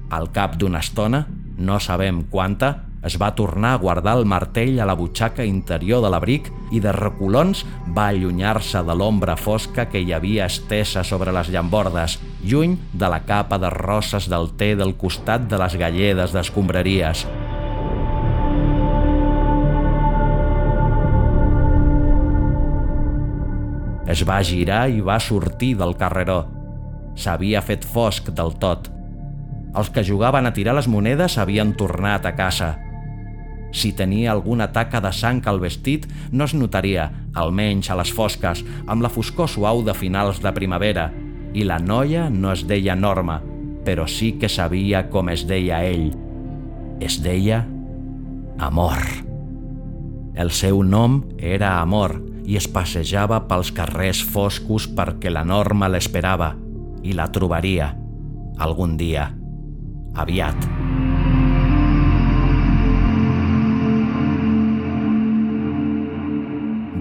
Al 0.09 0.31
cap 0.31 0.55
d'una 0.57 0.79
estona, 0.79 1.25
no 1.59 1.77
sabem 1.83 2.23
quanta, 2.31 2.90
es 3.03 3.17
va 3.17 3.33
tornar 3.33 3.73
a 3.73 3.81
guardar 3.81 4.17
el 4.19 4.27
martell 4.29 4.79
a 4.79 4.85
la 4.85 4.93
butxaca 4.93 5.45
interior 5.45 6.03
de 6.03 6.09
l'abric 6.13 6.51
i 6.71 6.81
de 6.83 6.91
reculons 6.93 7.63
va 7.95 8.07
allunyar-se 8.11 8.83
de 8.85 8.95
l'ombra 8.95 9.35
fosca 9.35 9.87
que 9.89 10.01
hi 10.01 10.13
havia 10.13 10.45
estesa 10.45 11.03
sobre 11.03 11.33
les 11.33 11.49
llambordes, 11.49 12.19
lluny 12.45 12.77
de 12.93 13.09
la 13.09 13.23
capa 13.25 13.57
de 13.57 13.71
roses 13.73 14.29
del 14.29 14.51
té 14.57 14.75
del 14.77 14.93
costat 15.01 15.49
de 15.49 15.57
les 15.61 15.77
galledes 15.81 16.35
d'escombraries. 16.35 17.25
Es 24.11 24.25
va 24.27 24.41
girar 24.43 24.89
i 24.91 24.99
va 24.99 25.21
sortir 25.23 25.73
del 25.79 25.95
carreró. 25.95 26.43
S'havia 27.15 27.61
fet 27.63 27.85
fosc 27.87 28.29
del 28.35 28.57
tot. 28.59 28.89
Els 29.71 29.89
que 29.89 30.03
jugaven 30.03 30.45
a 30.45 30.51
tirar 30.51 30.75
les 30.75 30.89
monedes 30.91 31.37
havien 31.39 31.71
tornat 31.79 32.27
a 32.27 32.35
casa. 32.35 32.73
Si 33.71 33.93
tenia 33.95 34.31
alguna 34.31 34.71
taca 34.75 34.99
de 35.03 35.11
sang 35.15 35.41
al 35.47 35.61
vestit, 35.63 36.07
no 36.31 36.45
es 36.45 36.53
notaria, 36.53 37.09
almenys 37.33 37.89
a 37.89 37.97
les 37.99 38.11
fosques, 38.11 38.63
amb 38.87 39.03
la 39.03 39.09
foscor 39.09 39.49
suau 39.49 39.83
de 39.83 39.95
finals 39.95 40.41
de 40.43 40.51
primavera. 40.55 41.09
I 41.53 41.65
la 41.67 41.79
noia 41.79 42.29
no 42.29 42.51
es 42.51 42.65
deia 42.67 42.95
Norma, 42.95 43.41
però 43.85 44.07
sí 44.07 44.33
que 44.39 44.49
sabia 44.49 45.07
com 45.09 45.31
es 45.31 45.45
deia 45.47 45.83
ell. 45.87 46.11
Es 46.99 47.21
deia 47.23 47.65
Amor. 48.59 49.01
El 50.35 50.51
seu 50.51 50.83
nom 50.83 51.23
era 51.37 51.79
Amor 51.81 52.19
i 52.45 52.57
es 52.59 52.67
passejava 52.71 53.41
pels 53.49 53.71
carrers 53.75 54.21
foscos 54.23 54.87
perquè 54.87 55.31
la 55.31 55.43
Norma 55.47 55.89
l'esperava 55.91 56.53
i 57.03 57.15
la 57.17 57.27
trobaria 57.33 57.91
algun 58.61 58.97
dia, 58.97 59.31
aviat. 60.15 60.80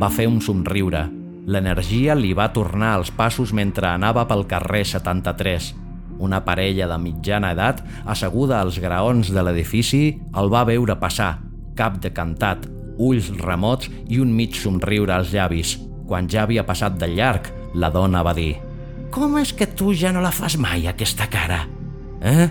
Va 0.01 0.09
fer 0.09 0.25
un 0.31 0.39
somriure. 0.41 1.03
L'energia 1.51 2.15
li 2.17 2.31
va 2.37 2.47
tornar 2.55 2.95
als 2.97 3.11
passos 3.13 3.51
mentre 3.53 3.91
anava 3.91 4.25
pel 4.31 4.47
carrer 4.49 4.87
73. 4.89 5.75
Una 6.25 6.41
parella 6.45 6.89
de 6.89 6.97
mitjana 7.01 7.51
edat, 7.53 7.83
asseguda 8.09 8.61
als 8.61 8.79
graons 8.81 9.29
de 9.33 9.45
l'edifici, 9.45 10.03
el 10.37 10.49
va 10.53 10.65
veure 10.69 10.97
passar, 11.01 11.35
cap 11.77 12.01
decantat, 12.01 12.65
ulls 12.97 13.29
remots 13.41 13.93
i 14.09 14.21
un 14.25 14.33
mig 14.33 14.57
somriure 14.57 15.13
als 15.17 15.35
llavis. 15.37 15.77
Quan 16.09 16.29
ja 16.33 16.47
havia 16.47 16.65
passat 16.65 16.97
de 17.01 17.09
llarg, 17.13 17.53
la 17.75 17.93
dona 17.93 18.25
va 18.25 18.35
dir 18.37 18.55
«Com 19.11 19.37
és 19.41 19.53
que 19.53 19.67
tu 19.67 19.93
ja 19.93 20.15
no 20.15 20.23
la 20.25 20.33
fas 20.33 20.57
mai, 20.57 20.87
aquesta 20.89 21.29
cara?» 21.29 21.65
«Eh?» 22.25 22.49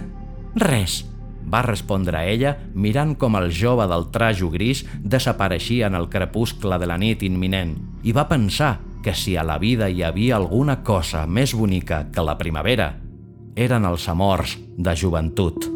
«Res, 0.60 1.06
va 1.52 1.64
respondre 1.66 2.22
ella, 2.32 2.56
mirant 2.74 3.16
com 3.18 3.38
el 3.40 3.50
jove 3.52 3.88
del 3.90 4.08
trajo 4.14 4.52
gris 4.54 4.86
desapareixia 5.02 5.90
en 5.90 5.98
el 6.00 6.10
crepuscle 6.10 6.80
de 6.80 6.90
la 6.90 7.00
nit 7.02 7.26
imminent, 7.26 7.76
i 8.04 8.14
va 8.16 8.30
pensar 8.30 8.78
que 9.04 9.16
si 9.16 9.38
a 9.38 9.44
la 9.48 9.58
vida 9.58 9.90
hi 9.90 10.04
havia 10.04 10.38
alguna 10.38 10.82
cosa 10.84 11.26
més 11.28 11.56
bonica 11.56 12.06
que 12.14 12.26
la 12.26 12.38
primavera, 12.38 12.94
eren 13.56 13.88
els 13.88 14.08
amors 14.12 14.58
de 14.78 14.96
joventut. 14.96 15.68